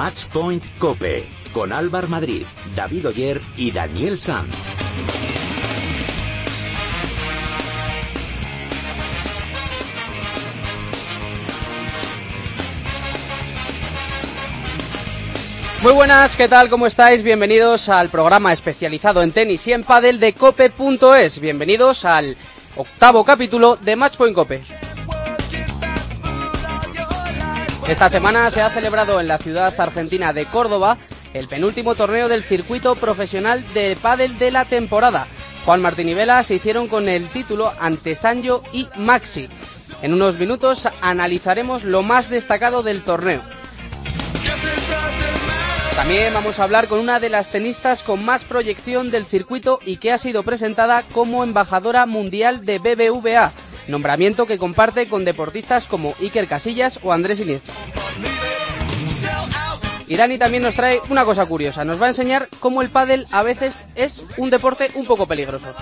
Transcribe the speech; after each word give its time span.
Match 0.00 0.24
Point 0.32 0.64
Cope 0.78 1.28
con 1.52 1.74
Álvar 1.74 2.08
Madrid, 2.08 2.46
David 2.74 3.08
Oyer 3.08 3.38
y 3.58 3.70
Daniel 3.70 4.18
Sanz. 4.18 4.48
Muy 15.82 15.92
buenas, 15.92 16.34
¿qué 16.34 16.48
tal? 16.48 16.70
¿Cómo 16.70 16.86
estáis? 16.86 17.22
Bienvenidos 17.22 17.90
al 17.90 18.08
programa 18.08 18.54
especializado 18.54 19.22
en 19.22 19.32
tenis 19.32 19.66
y 19.66 19.74
en 19.74 19.84
pádel 19.84 20.18
de 20.18 20.32
cope.es. 20.32 21.40
Bienvenidos 21.40 22.06
al 22.06 22.38
octavo 22.74 23.22
capítulo 23.22 23.76
de 23.76 23.96
Matchpoint 23.96 24.34
Cope. 24.34 24.62
Esta 27.90 28.08
semana 28.08 28.48
se 28.52 28.62
ha 28.62 28.70
celebrado 28.70 29.20
en 29.20 29.26
la 29.26 29.38
ciudad 29.38 29.74
argentina 29.80 30.32
de 30.32 30.46
Córdoba 30.46 30.96
el 31.34 31.48
penúltimo 31.48 31.96
torneo 31.96 32.28
del 32.28 32.44
circuito 32.44 32.94
profesional 32.94 33.64
de 33.74 33.96
pádel 34.00 34.38
de 34.38 34.52
la 34.52 34.64
temporada. 34.64 35.26
Juan 35.64 35.82
Martín 35.82 36.08
y 36.08 36.14
Vela 36.14 36.40
se 36.44 36.54
hicieron 36.54 36.86
con 36.86 37.08
el 37.08 37.26
título 37.26 37.72
ante 37.80 38.14
Sancho 38.14 38.62
y 38.72 38.86
Maxi. 38.96 39.48
En 40.02 40.14
unos 40.14 40.38
minutos 40.38 40.88
analizaremos 41.02 41.82
lo 41.82 42.04
más 42.04 42.30
destacado 42.30 42.84
del 42.84 43.02
torneo. 43.02 43.42
También 45.96 46.32
vamos 46.32 46.60
a 46.60 46.64
hablar 46.64 46.86
con 46.86 47.00
una 47.00 47.18
de 47.18 47.28
las 47.28 47.50
tenistas 47.50 48.04
con 48.04 48.24
más 48.24 48.44
proyección 48.44 49.10
del 49.10 49.26
circuito 49.26 49.80
y 49.84 49.96
que 49.96 50.12
ha 50.12 50.18
sido 50.18 50.44
presentada 50.44 51.02
como 51.12 51.42
embajadora 51.42 52.06
mundial 52.06 52.64
de 52.64 52.78
BBVA, 52.78 53.50
nombramiento 53.90 54.46
que 54.46 54.58
comparte 54.58 55.08
con 55.08 55.24
deportistas 55.24 55.86
como 55.86 56.14
Iker 56.20 56.46
Casillas 56.46 57.00
o 57.02 57.12
Andrés 57.12 57.40
Iniesta. 57.40 57.72
Y 60.06 60.16
Dani 60.16 60.38
también 60.38 60.64
nos 60.64 60.74
trae 60.74 61.00
una 61.08 61.24
cosa 61.24 61.46
curiosa, 61.46 61.84
nos 61.84 62.02
va 62.02 62.06
a 62.06 62.08
enseñar 62.08 62.48
cómo 62.58 62.82
el 62.82 62.90
pádel 62.90 63.26
a 63.30 63.44
veces 63.44 63.84
es 63.94 64.24
un 64.38 64.50
deporte 64.50 64.90
un 64.94 65.06
poco 65.06 65.26
peligroso. 65.26 65.72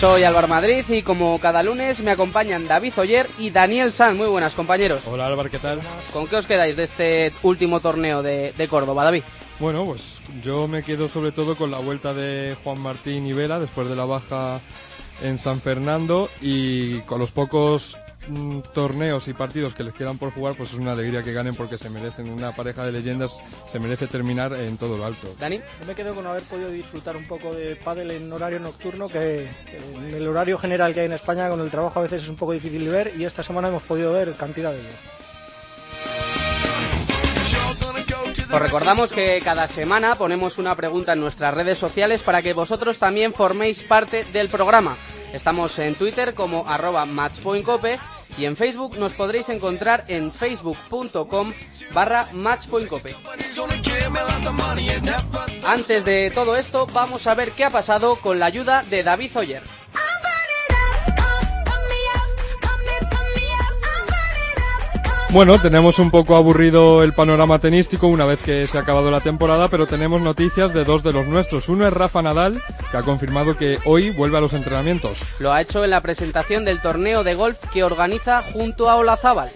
Soy 0.00 0.24
Álvaro 0.24 0.48
Madrid 0.48 0.84
y 0.88 1.02
como 1.02 1.38
cada 1.38 1.62
lunes 1.62 2.00
me 2.00 2.10
acompañan 2.10 2.66
David 2.66 2.92
Oyer 2.98 3.26
y 3.38 3.50
Daniel 3.50 3.92
Sanz. 3.92 4.18
Muy 4.18 4.26
buenas, 4.26 4.54
compañeros. 4.54 5.00
Hola 5.06 5.26
Álvaro, 5.26 5.48
¿qué 5.48 5.58
tal? 5.58 5.80
¿Con 6.12 6.26
qué 6.26 6.36
os 6.36 6.46
quedáis 6.46 6.76
de 6.76 6.84
este 6.84 7.32
último 7.42 7.80
torneo 7.80 8.22
de, 8.22 8.52
de 8.52 8.68
Córdoba, 8.68 9.04
David? 9.04 9.22
Bueno, 9.58 9.86
pues 9.86 10.20
yo 10.42 10.68
me 10.68 10.82
quedo 10.82 11.08
sobre 11.08 11.32
todo 11.32 11.56
con 11.56 11.70
la 11.70 11.78
vuelta 11.78 12.12
de 12.12 12.54
Juan 12.62 12.78
Martín 12.80 13.26
y 13.26 13.32
Vela 13.32 13.58
después 13.58 13.88
de 13.88 13.96
la 13.96 14.04
baja 14.04 14.60
en 15.22 15.38
San 15.38 15.62
Fernando 15.62 16.28
y 16.42 16.98
con 17.00 17.18
los 17.18 17.30
pocos 17.30 17.98
mm, 18.28 18.60
torneos 18.74 19.28
y 19.28 19.32
partidos 19.32 19.72
que 19.72 19.82
les 19.82 19.94
quedan 19.94 20.18
por 20.18 20.30
jugar, 20.32 20.56
pues 20.56 20.74
es 20.74 20.78
una 20.78 20.92
alegría 20.92 21.22
que 21.22 21.32
ganen 21.32 21.54
porque 21.54 21.78
se 21.78 21.88
merecen 21.88 22.28
una 22.28 22.54
pareja 22.54 22.84
de 22.84 22.92
leyendas, 22.92 23.38
se 23.66 23.78
merece 23.78 24.06
terminar 24.06 24.52
en 24.52 24.76
todo 24.76 24.98
lo 24.98 25.06
alto. 25.06 25.34
Dani. 25.40 25.56
Yo 25.80 25.86
me 25.86 25.94
quedo 25.94 26.14
con 26.14 26.26
haber 26.26 26.42
podido 26.42 26.68
disfrutar 26.70 27.16
un 27.16 27.26
poco 27.26 27.54
de 27.54 27.76
pádel 27.76 28.10
en 28.10 28.30
horario 28.30 28.60
nocturno, 28.60 29.08
que 29.08 29.48
en 29.72 30.14
el 30.14 30.28
horario 30.28 30.58
general 30.58 30.92
que 30.92 31.00
hay 31.00 31.06
en 31.06 31.14
España 31.14 31.48
con 31.48 31.60
el 31.60 31.70
trabajo 31.70 31.98
a 31.98 32.02
veces 32.02 32.24
es 32.24 32.28
un 32.28 32.36
poco 32.36 32.52
difícil 32.52 32.84
de 32.84 32.90
ver 32.90 33.12
y 33.16 33.24
esta 33.24 33.42
semana 33.42 33.68
hemos 33.68 33.84
podido 33.84 34.12
ver 34.12 34.34
cantidad 34.34 34.72
de 34.72 34.80
ellos. 34.80 35.16
Os 38.52 38.62
recordamos 38.62 39.12
que 39.12 39.40
cada 39.42 39.66
semana 39.68 40.14
ponemos 40.14 40.58
una 40.58 40.74
pregunta 40.74 41.12
en 41.12 41.20
nuestras 41.20 41.52
redes 41.52 41.78
sociales 41.78 42.22
para 42.22 42.42
que 42.42 42.52
vosotros 42.52 42.98
también 42.98 43.34
forméis 43.34 43.82
parte 43.82 44.24
del 44.32 44.48
programa. 44.48 44.96
Estamos 45.32 45.78
en 45.78 45.94
Twitter 45.94 46.34
como 46.34 46.68
arroba 46.68 47.04
matchpointcope 47.06 47.98
y 48.38 48.44
en 48.44 48.56
Facebook 48.56 48.96
nos 48.98 49.12
podréis 49.14 49.48
encontrar 49.48 50.04
en 50.08 50.30
facebook.com 50.30 51.52
barra 51.92 52.28
matchpointcope. 52.32 53.16
Antes 55.66 56.04
de 56.04 56.30
todo 56.30 56.56
esto, 56.56 56.86
vamos 56.92 57.26
a 57.26 57.34
ver 57.34 57.50
qué 57.50 57.64
ha 57.64 57.70
pasado 57.70 58.16
con 58.16 58.38
la 58.38 58.46
ayuda 58.46 58.82
de 58.84 59.02
David 59.02 59.36
Oyer. 59.36 59.62
Bueno, 65.36 65.60
tenemos 65.60 65.98
un 65.98 66.10
poco 66.10 66.34
aburrido 66.34 67.02
el 67.02 67.12
panorama 67.12 67.58
tenístico 67.58 68.06
una 68.06 68.24
vez 68.24 68.40
que 68.40 68.66
se 68.66 68.78
ha 68.78 68.80
acabado 68.80 69.10
la 69.10 69.20
temporada, 69.20 69.68
pero 69.68 69.86
tenemos 69.86 70.22
noticias 70.22 70.72
de 70.72 70.82
dos 70.82 71.02
de 71.02 71.12
los 71.12 71.26
nuestros. 71.26 71.68
Uno 71.68 71.86
es 71.86 71.92
Rafa 71.92 72.22
Nadal, 72.22 72.62
que 72.90 72.96
ha 72.96 73.02
confirmado 73.02 73.54
que 73.54 73.78
hoy 73.84 74.08
vuelve 74.08 74.38
a 74.38 74.40
los 74.40 74.54
entrenamientos. 74.54 75.18
Lo 75.38 75.52
ha 75.52 75.60
hecho 75.60 75.84
en 75.84 75.90
la 75.90 76.00
presentación 76.00 76.64
del 76.64 76.80
torneo 76.80 77.22
de 77.22 77.34
golf 77.34 77.58
que 77.70 77.84
organiza 77.84 78.44
junto 78.50 78.88
a 78.88 78.96
Olazábal. 78.96 79.50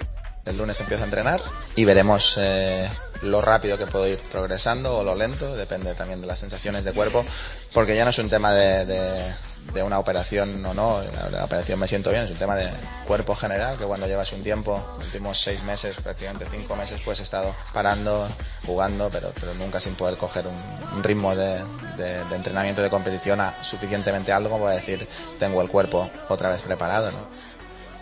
El 0.45 0.59
lunes 0.59 0.79
empiezo 0.83 1.03
a 1.03 1.07
entrenar 1.07 1.41
y 1.75 1.87
veremos 1.87 2.37
eh, 2.39 2.87
lo 3.23 3.41
rápido 3.41 3.79
que 3.79 3.87
puedo 3.87 4.07
ir 4.07 4.19
progresando 4.31 4.99
o 4.99 5.03
lo 5.03 5.15
lento, 5.15 5.57
depende 5.57 5.95
también 5.95 6.21
de 6.21 6.27
las 6.27 6.41
sensaciones 6.41 6.85
de 6.85 6.93
cuerpo, 6.93 7.25
porque 7.73 7.97
ya 7.97 8.05
no 8.05 8.11
es 8.11 8.19
un 8.19 8.29
tema 8.29 8.53
de, 8.53 8.85
de, 8.85 9.35
de 9.73 9.83
una 9.83 9.99
operación 9.99 10.65
o 10.65 10.75
no, 10.75 11.01
la 11.31 11.45
operación 11.45 11.79
me 11.79 11.87
siento 11.87 12.11
bien, 12.11 12.25
es 12.25 12.31
un 12.31 12.37
tema 12.37 12.57
de 12.57 12.71
cuerpo 13.07 13.35
general, 13.35 13.79
que 13.79 13.85
cuando 13.85 14.07
llevas 14.07 14.33
un 14.33 14.43
tiempo, 14.43 14.83
los 14.97 15.07
últimos 15.07 15.39
seis 15.39 15.63
meses, 15.63 15.97
prácticamente 16.03 16.47
cinco 16.51 16.75
meses, 16.77 17.01
pues 17.05 17.21
he 17.21 17.23
estado 17.23 17.55
parando, 17.73 18.29
jugando, 18.67 19.11
pero, 19.11 19.33
pero 19.39 19.55
nunca 19.55 19.81
sin 19.81 19.95
poder 19.95 20.17
coger 20.17 20.47
un, 20.47 21.03
ritmo 21.03 21.35
de, 21.35 21.65
de, 21.97 22.21
entrenamiento 22.35 22.83
de 22.83 22.91
competición 22.91 23.41
a 23.41 23.63
suficientemente 23.63 24.33
como 24.33 24.61
para 24.61 24.77
decir, 24.77 25.07
tengo 25.39 25.61
el 25.63 25.69
cuerpo 25.69 26.11
otra 26.29 26.51
vez 26.51 26.61
preparado, 26.63 27.11
¿no? 27.11 27.29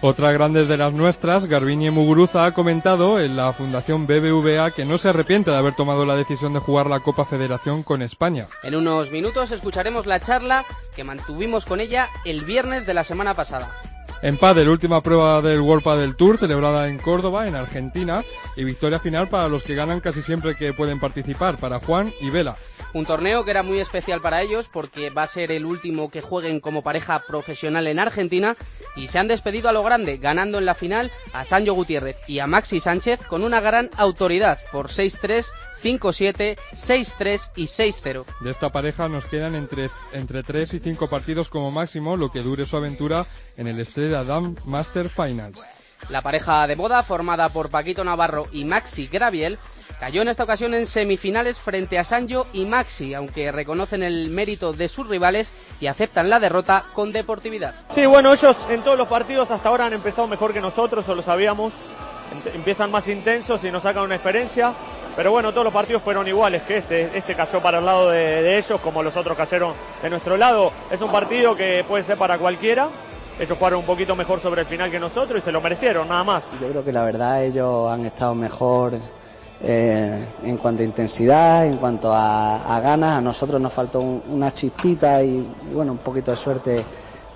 Otra 0.01 0.31
grande 0.31 0.65
de 0.65 0.77
las 0.77 0.93
nuestras, 0.93 1.47
Garbini 1.47 1.91
Muguruza, 1.91 2.47
ha 2.47 2.55
comentado 2.55 3.19
en 3.19 3.37
la 3.37 3.53
Fundación 3.53 4.07
BBVA 4.07 4.71
que 4.71 4.85
no 4.85 4.97
se 4.97 5.09
arrepiente 5.09 5.51
de 5.51 5.57
haber 5.57 5.75
tomado 5.75 6.07
la 6.07 6.15
decisión 6.15 6.53
de 6.53 6.61
jugar 6.61 6.87
la 6.87 7.01
Copa 7.01 7.25
Federación 7.25 7.83
con 7.83 8.03
España. 8.03 8.47
En 8.63 8.77
unos 8.77 9.11
minutos 9.11 9.51
escucharemos 9.51 10.07
la 10.07 10.21
charla 10.21 10.65
que 10.95 11.03
mantuvimos 11.03 11.67
con 11.67 11.81
ella 11.81 12.11
el 12.25 12.45
viernes 12.45 12.87
de 12.87 12.95
la 12.95 13.03
semana 13.03 13.35
pasada. 13.35 13.88
En 14.21 14.37
pádel, 14.37 14.69
última 14.69 15.01
prueba 15.01 15.41
del 15.43 15.61
World 15.61 15.84
Padel 15.84 16.17
Tour 16.17 16.39
celebrada 16.39 16.89
en 16.89 16.99
Córdoba, 16.99 17.47
en 17.47 17.55
Argentina, 17.55 18.25
y 18.56 18.65
victoria 18.65 18.99
final 18.99 19.29
para 19.29 19.49
los 19.49 19.62
que 19.62 19.77
ganan 19.77 20.01
casi 20.01 20.23
siempre 20.23 20.56
que 20.56 20.73
pueden 20.73 20.99
participar, 20.99 21.56
para 21.59 21.79
Juan 21.79 22.12
y 22.21 22.29
Vela. 22.29 22.56
Un 22.95 23.06
torneo 23.06 23.45
que 23.45 23.53
era 23.53 23.62
muy 23.62 23.79
especial 23.79 24.21
para 24.21 24.43
ellos 24.43 24.69
porque 24.73 25.11
va 25.11 25.23
a 25.23 25.29
ser 25.29 25.53
el 25.53 25.65
último 25.65 26.11
que 26.11 26.21
jueguen 26.21 26.59
como 26.59 26.83
pareja 26.83 27.23
profesional 27.29 27.87
en 27.87 28.01
Argentina 28.01 28.56
y 28.97 29.06
se 29.06 29.21
han 29.21 29.29
despedido 29.29 29.69
a 29.69 29.73
lo 29.73 29.84
grande, 29.84 30.17
ganando 30.17 30.59
en 30.59 30.67
la 30.67 30.75
final 30.75 31.12
a 31.33 31.45
Sancho 31.45 31.75
Gutiérrez 31.75 32.17
y 32.27 32.41
a 32.41 32.49
Maxi 32.49 32.81
Sánchez 32.81 33.21
con 33.29 33.45
una 33.45 33.61
gran 33.61 33.89
autoridad 33.97 34.59
por 34.73 34.89
6-3, 34.89 35.47
5-7, 35.83 36.59
6-3 36.72 37.50
y 37.56 37.65
6-0. 37.65 38.25
De 38.41 38.50
esta 38.50 38.71
pareja 38.71 39.09
nos 39.09 39.25
quedan 39.25 39.55
entre, 39.55 39.91
entre 40.12 40.43
3 40.43 40.75
y 40.75 40.78
5 40.81 41.09
partidos 41.09 41.49
como 41.49 41.71
máximo, 41.71 42.16
lo 42.16 42.31
que 42.31 42.43
dure 42.43 42.66
su 42.66 42.77
aventura 42.77 43.27
en 43.56 43.69
el 43.69 43.81
Estrella 43.81 44.25
Dam 44.25 44.56
Master 44.65 45.09
Finals. 45.09 45.61
La 46.11 46.22
pareja 46.22 46.67
de 46.67 46.75
boda, 46.75 47.03
formada 47.03 47.49
por 47.50 47.71
Paquito 47.71 48.03
Navarro 48.05 48.47
y 48.53 48.65
Maxi 48.65 49.09
Graviel, 49.09 49.59
cayó 50.00 50.22
en 50.22 50.28
esta 50.28 50.44
ocasión 50.44 50.72
en 50.72 50.87
semifinales 50.87 51.59
frente 51.59 51.99
a 51.99 52.05
Sancho 52.05 52.47
y 52.53 52.65
Maxi, 52.65 53.15
aunque 53.15 53.53
reconocen 53.53 54.03
el 54.03 54.31
mérito 54.31 54.72
de 54.72 54.88
sus 54.88 55.09
rivales 55.09 55.53
y 55.81 55.87
aceptan 55.87 56.31
la 56.31 56.41
derrota 56.41 56.87
con 56.94 57.12
deportividad. 57.12 57.75
Sí, 57.91 58.06
bueno, 58.06 58.33
ellos 58.33 58.56
en 58.71 58.83
todos 58.83 58.97
los 58.97 59.09
partidos 59.09 59.50
hasta 59.50 59.69
ahora 59.69 59.87
han 59.87 59.93
empezado 59.93 60.28
mejor 60.28 60.55
que 60.55 60.61
nosotros, 60.61 61.06
o 61.09 61.15
lo 61.15 61.22
sabíamos. 61.22 61.72
Empiezan 62.55 62.91
más 62.91 63.09
intensos 63.09 63.62
y 63.65 63.71
nos 63.71 63.83
sacan 63.83 64.05
una 64.05 64.15
experiencia. 64.15 64.72
Pero 65.19 65.33
bueno, 65.33 65.51
todos 65.51 65.65
los 65.65 65.75
partidos 65.75 66.01
fueron 66.01 66.29
iguales 66.29 66.62
que 66.62 66.77
este. 66.77 67.19
Este 67.19 67.34
cayó 67.34 67.61
para 67.61 67.81
el 67.81 67.84
lado 67.84 68.11
de, 68.11 68.41
de 68.41 68.56
ellos, 68.56 68.81
como 68.81 69.03
los 69.03 69.17
otros 69.17 69.37
cayeron 69.37 69.73
de 70.01 70.11
nuestro 70.11 70.37
lado. 70.37 70.71
Es 70.93 71.01
un 71.01 71.11
partido 71.11 71.56
que 71.56 71.84
puede 71.89 72.05
ser 72.05 72.17
para 72.17 72.39
cualquiera. 72.39 72.89
Ellos 73.37 73.59
jugaron 73.59 73.81
un 73.81 73.85
poquito 73.85 74.15
mejor 74.15 74.38
sobre 74.38 74.61
el 74.61 74.69
final 74.69 74.93
que 74.93 75.00
nosotros 75.00 75.41
y 75.41 75.43
se 75.43 75.50
lo 75.50 75.61
merecieron, 75.61 76.06
nada 76.06 76.23
más. 76.23 76.53
Yo 76.61 76.69
creo 76.69 76.85
que 76.85 76.93
la 76.93 77.03
verdad 77.03 77.43
ellos 77.43 77.91
han 77.91 78.06
estado 78.06 78.32
mejor 78.37 78.93
eh, 79.61 80.25
en 80.44 80.56
cuanto 80.56 80.82
a 80.82 80.85
intensidad, 80.85 81.67
en 81.67 81.79
cuanto 81.79 82.15
a, 82.15 82.76
a, 82.76 82.79
ganas. 82.79 83.19
A 83.19 83.20
nosotros 83.20 83.61
nos 83.61 83.73
faltó 83.73 83.99
un, 83.99 84.23
una 84.29 84.55
chispita 84.55 85.20
y, 85.25 85.38
y, 85.69 85.75
bueno, 85.75 85.91
un 85.91 85.99
poquito 85.99 86.31
de 86.31 86.37
suerte 86.37 86.85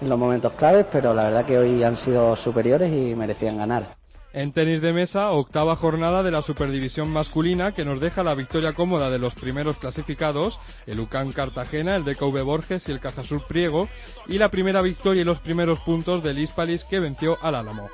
en 0.00 0.08
los 0.08 0.16
momentos 0.16 0.52
claves, 0.52 0.86
pero 0.88 1.12
la 1.12 1.24
verdad 1.24 1.44
que 1.44 1.58
hoy 1.58 1.82
han 1.82 1.96
sido 1.96 2.36
superiores 2.36 2.92
y 2.92 3.16
merecían 3.16 3.58
ganar. 3.58 4.01
En 4.34 4.52
tenis 4.52 4.80
de 4.80 4.94
mesa, 4.94 5.30
octava 5.30 5.76
jornada 5.76 6.22
de 6.22 6.30
la 6.30 6.40
Superdivisión 6.40 7.10
masculina 7.10 7.72
que 7.72 7.84
nos 7.84 8.00
deja 8.00 8.22
la 8.22 8.34
victoria 8.34 8.72
cómoda 8.72 9.10
de 9.10 9.18
los 9.18 9.34
primeros 9.34 9.76
clasificados, 9.76 10.58
el 10.86 11.00
UCAN 11.00 11.32
Cartagena, 11.32 11.96
el 11.96 12.04
DKV 12.04 12.42
Borges 12.42 12.88
y 12.88 12.92
el 12.92 13.00
Cajasur 13.00 13.44
Priego, 13.46 13.90
y 14.26 14.38
la 14.38 14.50
primera 14.50 14.80
victoria 14.80 15.20
y 15.20 15.26
los 15.26 15.40
primeros 15.40 15.80
puntos 15.80 16.22
del 16.22 16.38
Hispalis 16.38 16.84
que 16.84 17.00
venció 17.00 17.36
al 17.42 17.56
Álamo. 17.56 17.90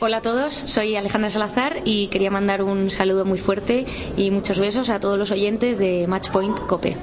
Hola 0.00 0.16
a 0.16 0.22
todos, 0.22 0.54
soy 0.54 0.96
Alejandra 0.96 1.30
Salazar 1.30 1.82
y 1.84 2.08
quería 2.08 2.30
mandar 2.30 2.62
un 2.62 2.90
saludo 2.90 3.26
muy 3.26 3.38
fuerte 3.38 3.84
y 4.16 4.30
muchos 4.30 4.58
besos 4.58 4.88
a 4.88 4.98
todos 4.98 5.18
los 5.18 5.30
oyentes 5.30 5.78
de 5.78 6.06
Matchpoint 6.08 6.58
Cope. 6.60 6.96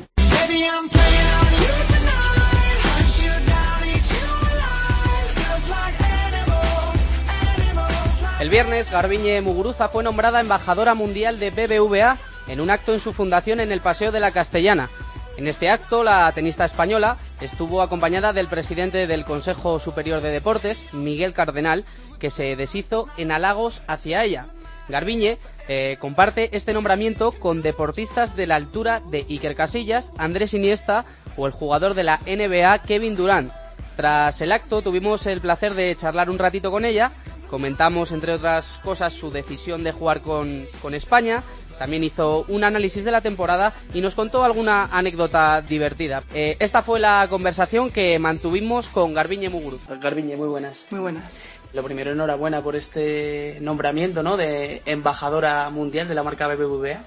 El 8.49 8.53
viernes, 8.53 8.89
Garbiñe 8.89 9.41
Muguruza 9.41 9.89
fue 9.89 10.03
nombrada 10.03 10.39
embajadora 10.39 10.95
mundial 10.95 11.39
de 11.39 11.51
BBVA 11.51 12.17
en 12.47 12.61
un 12.61 12.71
acto 12.71 12.95
en 12.95 12.99
su 12.99 13.13
fundación 13.13 13.59
en 13.59 13.71
el 13.71 13.79
Paseo 13.79 14.11
de 14.11 14.19
la 14.19 14.31
Castellana. 14.31 14.89
En 15.37 15.47
este 15.47 15.69
acto, 15.69 16.03
la 16.03 16.31
tenista 16.31 16.65
española 16.65 17.17
estuvo 17.41 17.83
acompañada 17.83 18.33
del 18.33 18.47
presidente 18.47 19.05
del 19.05 19.23
Consejo 19.23 19.77
Superior 19.77 20.21
de 20.21 20.31
Deportes, 20.31 20.95
Miguel 20.95 21.35
Cardenal, 21.35 21.85
que 22.17 22.31
se 22.31 22.55
deshizo 22.55 23.05
en 23.17 23.31
halagos 23.31 23.83
hacia 23.85 24.23
ella. 24.23 24.47
Garbiñe 24.87 25.37
eh, 25.67 25.97
comparte 25.99 26.49
este 26.57 26.73
nombramiento 26.73 27.33
con 27.33 27.61
deportistas 27.61 28.35
de 28.35 28.47
la 28.47 28.55
altura 28.55 28.99
de 29.11 29.27
Iker 29.29 29.53
Casillas, 29.53 30.11
Andrés 30.17 30.55
Iniesta 30.55 31.05
o 31.37 31.45
el 31.45 31.53
jugador 31.53 31.93
de 31.93 32.03
la 32.03 32.19
NBA 32.25 32.79
Kevin 32.79 33.15
Durant. 33.15 33.51
Tras 33.95 34.41
el 34.41 34.53
acto 34.53 34.81
tuvimos 34.81 35.27
el 35.27 35.39
placer 35.39 35.75
de 35.75 35.95
charlar 35.95 36.31
un 36.31 36.39
ratito 36.39 36.71
con 36.71 36.85
ella, 36.85 37.11
comentamos 37.49 38.11
entre 38.11 38.33
otras 38.33 38.79
cosas 38.83 39.13
su 39.13 39.31
decisión 39.31 39.83
de 39.83 39.91
jugar 39.91 40.21
con, 40.21 40.65
con 40.81 40.93
España, 40.93 41.43
también 41.79 42.03
hizo 42.03 42.45
un 42.49 42.63
análisis 42.63 43.05
de 43.05 43.11
la 43.11 43.21
temporada 43.21 43.73
y 43.93 44.01
nos 44.01 44.13
contó 44.13 44.43
alguna 44.43 44.89
anécdota 44.91 45.61
divertida. 45.61 46.23
Eh, 46.33 46.57
esta 46.59 46.81
fue 46.81 46.99
la 46.99 47.25
conversación 47.29 47.89
que 47.89 48.19
mantuvimos 48.19 48.89
con 48.89 49.13
Garbiñe 49.13 49.49
Muguruza. 49.49 49.95
Garbiñe, 49.95 50.35
muy 50.35 50.49
buenas. 50.49 50.77
Muy 50.91 50.99
buenas. 50.99 51.43
Lo 51.73 51.83
primero, 51.83 52.11
enhorabuena 52.11 52.61
por 52.61 52.75
este 52.75 53.59
nombramiento 53.61 54.23
¿no? 54.23 54.35
de 54.35 54.81
embajadora 54.85 55.69
mundial 55.69 56.07
de 56.07 56.15
la 56.15 56.23
marca 56.23 56.47
BBVA. 56.47 57.03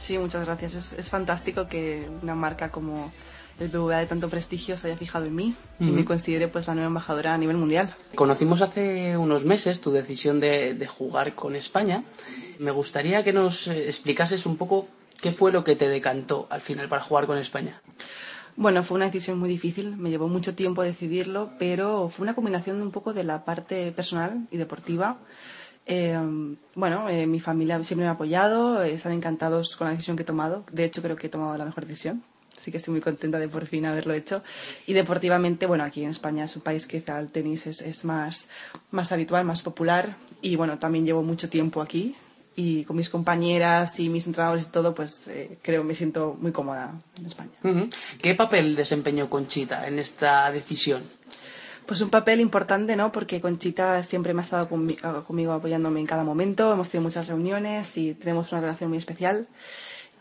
Sí, 0.00 0.18
muchas 0.18 0.44
gracias. 0.44 0.74
Es, 0.74 0.92
es 0.94 1.08
fantástico 1.08 1.68
que 1.68 2.06
una 2.22 2.34
marca 2.34 2.70
como 2.70 3.12
el 3.60 3.68
BBVA 3.68 3.98
de 3.98 4.06
tanto 4.06 4.28
prestigio 4.28 4.76
se 4.76 4.88
haya 4.88 4.96
fijado 4.96 5.26
en 5.26 5.34
mí 5.34 5.54
y 5.78 5.86
me 5.86 6.04
considere 6.04 6.48
pues 6.48 6.66
la 6.66 6.74
nueva 6.74 6.88
embajadora 6.88 7.34
a 7.34 7.38
nivel 7.38 7.56
mundial. 7.56 7.94
Conocimos 8.14 8.62
hace 8.62 9.16
unos 9.16 9.44
meses 9.44 9.80
tu 9.80 9.90
decisión 9.90 10.40
de, 10.40 10.74
de 10.74 10.86
jugar 10.86 11.34
con 11.34 11.54
España. 11.54 12.04
Me 12.58 12.70
gustaría 12.70 13.22
que 13.22 13.32
nos 13.32 13.68
eh, 13.68 13.86
explicases 13.86 14.46
un 14.46 14.56
poco 14.56 14.88
qué 15.20 15.32
fue 15.32 15.52
lo 15.52 15.64
que 15.64 15.76
te 15.76 15.88
decantó 15.88 16.46
al 16.50 16.60
final 16.60 16.88
para 16.88 17.02
jugar 17.02 17.26
con 17.26 17.38
España. 17.38 17.80
Bueno, 18.56 18.82
fue 18.82 18.96
una 18.96 19.06
decisión 19.06 19.38
muy 19.38 19.48
difícil, 19.48 19.96
me 19.96 20.10
llevó 20.10 20.28
mucho 20.28 20.54
tiempo 20.54 20.82
decidirlo, 20.82 21.52
pero 21.58 22.08
fue 22.08 22.24
una 22.24 22.34
combinación 22.34 22.78
de 22.78 22.82
un 22.82 22.90
poco 22.90 23.14
de 23.14 23.24
la 23.24 23.44
parte 23.44 23.92
personal 23.92 24.46
y 24.50 24.56
deportiva. 24.56 25.18
Eh, 25.86 26.18
bueno, 26.74 27.08
eh, 27.08 27.26
mi 27.26 27.40
familia 27.40 27.82
siempre 27.82 28.04
me 28.04 28.10
ha 28.10 28.12
apoyado, 28.12 28.82
eh, 28.82 28.94
están 28.94 29.12
encantados 29.12 29.76
con 29.76 29.86
la 29.86 29.92
decisión 29.92 30.16
que 30.16 30.24
he 30.24 30.26
tomado. 30.26 30.64
De 30.72 30.84
hecho, 30.84 31.02
creo 31.02 31.16
que 31.16 31.28
he 31.28 31.30
tomado 31.30 31.56
la 31.56 31.64
mejor 31.64 31.86
decisión. 31.86 32.22
Así 32.60 32.70
que 32.70 32.76
estoy 32.76 32.92
muy 32.92 33.00
contenta 33.00 33.38
de 33.38 33.48
por 33.48 33.64
fin 33.64 33.86
haberlo 33.86 34.12
hecho. 34.12 34.42
Y 34.86 34.92
deportivamente, 34.92 35.64
bueno, 35.64 35.82
aquí 35.82 36.04
en 36.04 36.10
España 36.10 36.44
es 36.44 36.54
un 36.56 36.62
país 36.62 36.86
que 36.86 37.02
el 37.06 37.28
tenis 37.28 37.66
es, 37.66 37.80
es 37.80 38.04
más, 38.04 38.50
más 38.90 39.12
habitual, 39.12 39.46
más 39.46 39.62
popular. 39.62 40.16
Y 40.42 40.56
bueno, 40.56 40.78
también 40.78 41.06
llevo 41.06 41.22
mucho 41.22 41.48
tiempo 41.48 41.80
aquí, 41.80 42.16
y 42.56 42.84
con 42.84 42.96
mis 42.96 43.08
compañeras 43.08 43.98
y 43.98 44.10
mis 44.10 44.26
entrenadores 44.26 44.66
y 44.66 44.70
todo, 44.70 44.94
pues 44.94 45.26
eh, 45.28 45.56
creo 45.62 45.84
me 45.84 45.94
siento 45.94 46.36
muy 46.38 46.52
cómoda 46.52 46.92
en 47.16 47.24
España. 47.24 47.52
¿Qué 48.20 48.34
papel 48.34 48.76
desempeñó 48.76 49.30
Conchita 49.30 49.86
en 49.88 49.98
esta 49.98 50.52
decisión? 50.52 51.02
Pues 51.86 52.02
un 52.02 52.10
papel 52.10 52.40
importante, 52.40 52.94
¿no? 52.96 53.10
Porque 53.10 53.40
Conchita 53.40 54.02
siempre 54.02 54.34
me 54.34 54.42
ha 54.42 54.44
estado 54.44 54.68
conmi- 54.68 55.24
conmigo 55.24 55.52
apoyándome 55.52 56.00
en 56.00 56.06
cada 56.06 56.24
momento, 56.24 56.72
hemos 56.72 56.90
tenido 56.90 57.08
muchas 57.08 57.28
reuniones 57.28 57.96
y 57.96 58.12
tenemos 58.14 58.52
una 58.52 58.60
relación 58.60 58.90
muy 58.90 58.98
especial. 58.98 59.46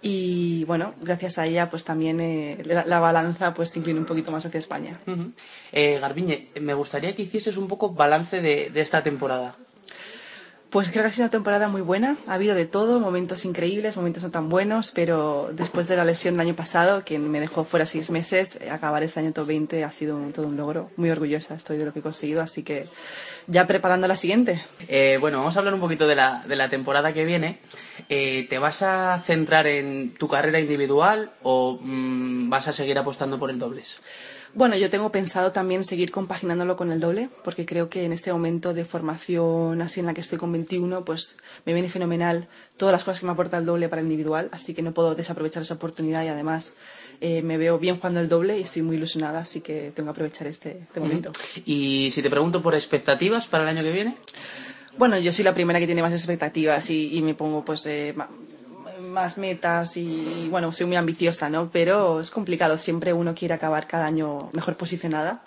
Y 0.02 0.64
bueno, 0.64 0.94
gracias 1.02 1.38
a 1.38 1.46
ella, 1.46 1.70
pues 1.70 1.84
también 1.84 2.22
eh, 2.22 2.62
la, 2.66 2.86
la 2.86 3.00
balanza 3.00 3.54
pues 3.54 3.72
se 3.72 3.80
inclina 3.80 4.00
un 4.00 4.06
poquito 4.06 4.32
más 4.32 4.46
hacia 4.46 4.58
España. 4.58 5.00
Ujú. 5.06 5.32
Eh, 5.74 6.00
Garbiñe, 6.00 6.48
me 6.62 6.74
gustaría 6.74 7.16
que 7.16 7.24
hicieses 7.24 7.58
un 7.58 7.68
poco 7.68 7.94
balance 7.94 8.42
de, 8.42 8.70
de 8.70 8.82
esta 8.82 9.04
temporada. 9.04 9.56
Pues 10.70 10.92
creo 10.92 11.04
que 11.04 11.08
ha 11.08 11.12
sido 11.12 11.24
una 11.24 11.32
temporada 11.32 11.68
muy 11.68 11.82
buena. 11.82 12.18
Ha 12.28 12.36
habido 12.36 12.54
de 12.54 12.68
todo, 12.68 13.00
momentos 13.00 13.44
increíbles, 13.44 13.96
momentos 13.96 14.22
no 14.22 14.30
tan 14.30 14.50
buenos, 14.50 14.92
pero 14.92 15.50
después 15.52 15.88
de 15.88 15.96
la 15.96 16.06
lesión 16.06 16.36
del 16.36 16.42
año 16.42 16.56
pasado, 16.56 17.04
que 17.04 17.18
me 17.18 17.40
dejó 17.40 17.64
fuera 17.64 17.88
seis 17.88 18.12
meses, 18.12 18.60
acabar 18.70 19.02
este 19.02 19.20
año 19.20 19.34
top 19.34 19.48
20 19.48 19.84
ha 19.84 19.92
sido 19.92 20.20
todo 20.32 20.46
un 20.46 20.58
logro. 20.58 20.92
Muy 20.96 21.10
orgullosa 21.10 21.56
estoy 21.56 21.78
de 21.78 21.86
lo 21.86 21.94
que 21.94 22.00
he 22.00 22.04
conseguido, 22.04 22.44
así 22.44 22.62
que 22.62 22.86
ya 23.48 23.66
preparando 23.66 24.08
la 24.08 24.16
siguiente. 24.16 24.64
Eh, 24.88 25.18
bueno, 25.20 25.40
vamos 25.40 25.56
a 25.56 25.60
hablar 25.60 25.74
un 25.74 25.80
poquito 25.80 26.08
de 26.08 26.16
la, 26.16 26.44
de 26.48 26.56
la 26.56 26.70
temporada 26.70 27.14
que 27.14 27.26
viene. 27.26 27.58
Eh, 28.08 28.46
¿Te 28.48 28.60
vas 28.60 28.84
a 28.84 29.20
centrar 29.26 29.66
en 29.66 30.14
tu 30.20 30.28
carrera 30.28 30.60
individual 30.60 31.32
o 31.42 31.80
mm, 31.82 32.48
vas 32.52 32.68
a 32.68 32.74
seguir 32.74 33.00
apostando 33.00 33.40
por 33.40 33.50
el 33.50 33.58
dobles? 33.58 34.00
Bueno, 34.56 34.76
yo 34.76 34.90
tengo 34.90 35.12
pensado 35.12 35.52
también 35.52 35.84
seguir 35.84 36.12
compaginándolo 36.12 36.76
con 36.76 36.92
el 36.92 37.00
doble, 37.00 37.30
porque 37.44 37.66
creo 37.66 37.90
que 37.90 38.06
en 38.06 38.14
este 38.14 38.34
momento 38.34 38.74
de 38.74 38.84
formación 38.84 39.82
así 39.82 40.00
en 40.00 40.08
la 40.08 40.14
que 40.14 40.22
estoy 40.22 40.40
con 40.40 40.52
21, 40.52 41.06
pues 41.06 41.38
me 41.66 41.74
viene 41.74 41.88
fenomenal 41.88 42.48
todas 42.76 42.92
las 42.92 43.04
cosas 43.04 43.20
que 43.20 43.28
me 43.28 43.32
aporta 43.34 43.58
el 43.58 43.66
doble 43.66 43.90
para 43.90 44.02
el 44.02 44.08
individual, 44.08 44.50
así 44.52 44.74
que 44.74 44.82
no 44.82 44.92
puedo 44.92 45.14
desaprovechar 45.14 45.62
esa 45.62 45.76
oportunidad 45.76 46.24
y 46.24 46.30
además 46.30 46.76
eh, 47.22 47.42
me 47.44 47.58
veo 47.58 47.78
bien 47.78 47.96
jugando 47.96 48.20
el 48.20 48.28
doble 48.28 48.58
y 48.58 48.64
estoy 48.64 48.82
muy 48.82 48.96
ilusionada, 48.96 49.40
así 49.40 49.62
que 49.62 49.92
tengo 49.96 50.08
que 50.08 50.12
aprovechar 50.12 50.48
este, 50.48 50.80
este 50.82 51.00
momento. 51.00 51.32
Y 51.66 52.10
si 52.12 52.22
te 52.22 52.30
pregunto 52.30 52.62
por 52.62 52.74
expectativas 52.74 53.48
para 53.48 53.64
el 53.64 53.70
año 53.70 53.84
que 53.84 53.92
viene, 53.92 54.18
Bueno, 54.98 55.18
yo 55.18 55.32
soy 55.32 55.46
la 55.46 55.54
primera 55.54 55.80
que 55.80 55.86
tiene 55.86 56.02
más 56.02 56.12
expectativas 56.12 56.90
y, 56.90 57.16
y 57.16 57.22
me 57.22 57.34
pongo 57.34 57.64
pues 57.64 57.86
eh, 57.86 58.14
más 59.10 59.38
metas 59.38 59.98
y, 59.98 60.48
bueno, 60.50 60.72
soy 60.72 60.86
muy 60.86 60.96
ambiciosa, 60.96 61.50
¿no? 61.50 61.70
Pero 61.72 62.20
es 62.22 62.32
complicado, 62.32 62.78
siempre 62.78 63.14
uno 63.14 63.36
quiere 63.36 63.54
acabar 63.54 63.88
cada 63.88 64.06
año 64.06 64.50
mejor 64.54 64.78
posicionada, 64.78 65.42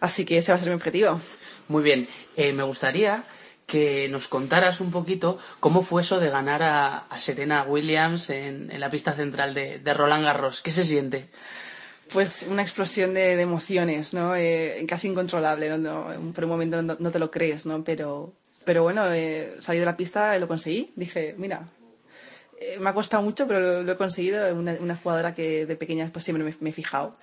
así 0.00 0.24
que 0.24 0.38
ese 0.38 0.52
va 0.52 0.56
a 0.56 0.60
ser 0.60 0.68
mi 0.70 0.76
objetivo. 0.76 1.20
muy 1.68 1.82
bien. 1.82 2.08
Eh, 2.36 2.52
me 2.52 2.62
gustaría 2.62 3.24
que 3.66 4.08
nos 4.10 4.28
contaras 4.28 4.80
un 4.80 4.90
poquito 4.90 5.38
cómo 5.60 5.82
fue 5.82 6.02
eso 6.02 6.20
de 6.20 6.28
ganar 6.28 6.62
a, 6.62 6.98
a 6.98 7.18
Serena 7.18 7.62
Williams 7.62 8.28
en, 8.30 8.70
en 8.70 8.80
la 8.80 8.90
pista 8.90 9.12
central 9.12 9.54
de, 9.54 9.78
de 9.78 9.94
Roland 9.94 10.24
Garros. 10.24 10.60
¿Qué 10.60 10.70
se 10.72 10.84
siente? 10.84 11.28
Pues 12.12 12.46
una 12.48 12.60
explosión 12.60 13.14
de, 13.14 13.36
de 13.36 13.42
emociones, 13.42 14.12
¿no? 14.12 14.36
Eh, 14.36 14.84
casi 14.86 15.08
incontrolable, 15.08 15.70
¿no? 15.70 15.78
No, 15.78 16.32
por 16.32 16.44
un 16.44 16.50
momento 16.50 16.82
no, 16.82 16.96
no 16.98 17.10
te 17.10 17.18
lo 17.18 17.30
crees, 17.30 17.64
¿no? 17.64 17.82
Pero, 17.82 18.34
pero 18.66 18.82
bueno, 18.82 19.10
eh, 19.12 19.56
salí 19.60 19.78
de 19.78 19.86
la 19.86 19.96
pista 19.96 20.36
y 20.36 20.40
lo 20.40 20.46
conseguí. 20.46 20.92
Dije, 20.96 21.34
mira, 21.38 21.66
eh, 22.72 22.78
me 22.80 22.90
ha 22.90 22.94
costado 22.94 23.22
mucho, 23.22 23.46
pero 23.46 23.60
lo, 23.60 23.82
lo 23.82 23.92
he 23.92 23.96
conseguido. 23.96 24.54
Una, 24.54 24.74
una 24.80 24.96
jugadora 24.96 25.34
que 25.34 25.66
de 25.66 25.76
pequeña 25.76 26.08
pues 26.12 26.24
siempre 26.24 26.44
me, 26.44 26.54
me 26.60 26.70
he 26.70 26.72
fijado. 26.72 27.16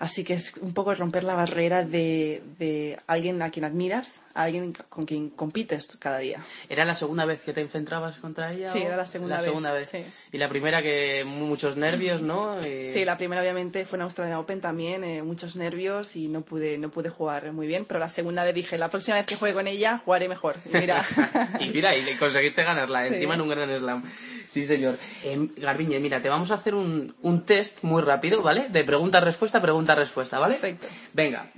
Así 0.00 0.22
que 0.22 0.34
es 0.34 0.54
un 0.60 0.74
poco 0.74 0.94
romper 0.94 1.24
la 1.24 1.34
barrera 1.34 1.84
de, 1.84 2.40
de 2.60 2.96
alguien 3.08 3.42
a 3.42 3.50
quien 3.50 3.64
admiras, 3.64 4.22
a 4.32 4.44
alguien 4.44 4.72
con 4.88 5.06
quien 5.06 5.28
compites 5.28 5.96
cada 5.96 6.18
día. 6.18 6.40
¿Era 6.68 6.84
la 6.84 6.94
segunda 6.94 7.24
vez 7.24 7.40
que 7.40 7.52
te 7.52 7.62
enfrentabas 7.62 8.16
contra 8.18 8.52
ella? 8.52 8.68
Sí, 8.70 8.78
era 8.80 8.96
la 8.96 9.06
segunda 9.06 9.38
vez, 9.38 9.44
segunda 9.46 9.72
vez. 9.72 9.88
sí. 9.90 10.04
Y 10.30 10.38
la 10.38 10.48
primera 10.48 10.82
que 10.82 11.24
muchos 11.26 11.76
nervios, 11.76 12.22
¿no? 12.22 12.60
Eh, 12.60 12.92
Sí, 12.94 13.04
la 13.04 13.18
primera 13.18 13.42
obviamente 13.42 13.84
fue 13.86 13.96
en 13.98 14.02
Australia 14.02 14.38
Open 14.38 14.60
también, 14.60 15.02
eh, 15.02 15.24
muchos 15.24 15.56
nervios 15.56 16.14
y 16.14 16.28
no 16.28 16.42
pude, 16.42 16.78
no 16.78 16.90
pude 16.90 17.08
jugar 17.10 17.50
muy 17.50 17.66
bien, 17.66 17.84
pero 17.84 17.98
la 17.98 18.08
segunda 18.08 18.44
vez 18.44 18.54
dije, 18.54 18.78
la 18.78 18.90
próxima 18.90 19.16
vez 19.16 19.26
que 19.26 19.34
juegue 19.34 19.54
con 19.54 19.66
ella, 19.66 20.00
jugaré 20.04 20.28
mejor. 20.28 20.58
Y 20.72 20.76
mira, 20.76 21.04
y 21.58 21.70
mira, 21.70 21.96
y 21.96 22.04
conseguiste 22.20 22.62
ganarla, 22.62 23.04
Sí. 23.08 23.14
encima 23.14 23.34
en 23.34 23.40
un 23.40 23.48
gran 23.48 23.76
slam. 23.76 24.04
Sí, 24.48 24.64
señor. 24.64 24.98
Eh, 25.24 25.50
Garbiñe, 25.58 26.00
mira, 26.00 26.22
te 26.22 26.30
vamos 26.30 26.50
a 26.50 26.54
hacer 26.54 26.74
un, 26.74 27.14
un 27.20 27.44
test 27.44 27.82
muy 27.82 28.00
rápido, 28.00 28.40
¿vale? 28.40 28.70
De 28.70 28.82
pregunta-respuesta, 28.82 29.60
pregunta-respuesta, 29.60 30.38
¿vale? 30.38 30.54
Perfecto. 30.54 30.86
Venga, 31.12 31.50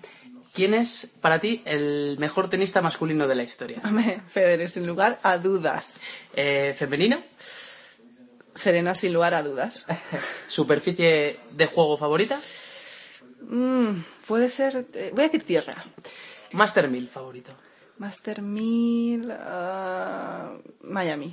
¿quién 0.53 0.75
es 0.75 1.09
para 1.21 1.39
ti 1.39 1.63
el 1.67 2.17
mejor 2.19 2.51
tenista 2.51 2.83
masculino 2.83 3.29
de 3.29 3.37
la 3.37 3.45
historia? 3.45 3.81
Federer 4.27 4.69
sin 4.69 4.89
lugar 4.89 5.21
a 5.23 5.39
dudas. 5.39 6.01
Eh, 6.35 6.75
¿Femenino? 6.77 7.23
Serena 8.55 8.97
sin 8.97 9.13
lugar 9.13 9.35
a 9.35 9.45
dudas. 9.45 9.87
¿Superficie 10.49 11.39
de 11.53 11.67
juego 11.67 11.97
favorita? 11.97 12.41
Mm, 13.43 14.03
puede 14.27 14.49
ser, 14.49 14.89
eh, 14.95 15.11
voy 15.15 15.25
a 15.25 15.29
decir 15.29 15.45
tierra. 15.45 15.87
¿Master 16.53 16.89
1000 16.89 17.09
favorito? 17.09 17.53
Master 17.99 18.43
1000, 18.43 19.31
ah, 19.31 20.55
Miami, 20.83 21.31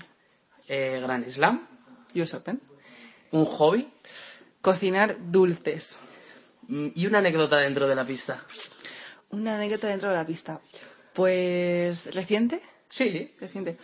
Eh, 0.67 0.99
¿Gran 1.01 1.29
Slam? 1.29 1.67
US 2.15 2.33
Open. 2.33 2.61
¿Un 3.31 3.45
hobby? 3.45 3.89
Cocinar 4.61 5.15
dulces. 5.31 5.97
Mm, 6.67 6.87
¿Y 6.95 7.05
una 7.05 7.19
anécdota 7.19 7.57
dentro 7.57 7.87
de 7.87 7.95
la 7.95 8.05
pista? 8.05 8.43
Una 9.29 9.55
anécdota 9.55 9.87
dentro 9.87 10.09
de 10.09 10.15
la 10.15 10.25
pista. 10.25 10.59
Pues, 11.13 12.13
¿reciente? 12.15 12.61
Sí. 12.89 13.33
Reciente. 13.39 13.77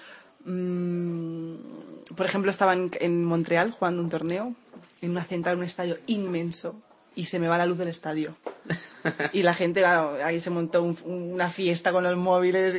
Mm, 0.45 1.55
por 2.15 2.25
ejemplo, 2.25 2.51
estaba 2.51 2.73
en, 2.73 2.91
en 2.99 3.23
Montreal 3.23 3.71
jugando 3.71 4.01
un 4.01 4.09
torneo, 4.09 4.55
en 5.01 5.11
una 5.11 5.23
central, 5.23 5.57
un 5.57 5.63
estadio 5.63 5.97
inmenso, 6.07 6.81
y 7.15 7.25
se 7.25 7.39
me 7.39 7.47
va 7.47 7.57
la 7.57 7.65
luz 7.65 7.77
del 7.77 7.87
estadio. 7.89 8.35
Y 9.33 9.43
la 9.43 9.53
gente, 9.53 9.81
claro, 9.81 10.17
ahí 10.23 10.39
se 10.39 10.49
montó 10.49 10.81
un- 10.81 10.97
una 11.05 11.49
fiesta 11.49 11.91
con 11.91 12.03
los 12.03 12.15
móviles, 12.15 12.77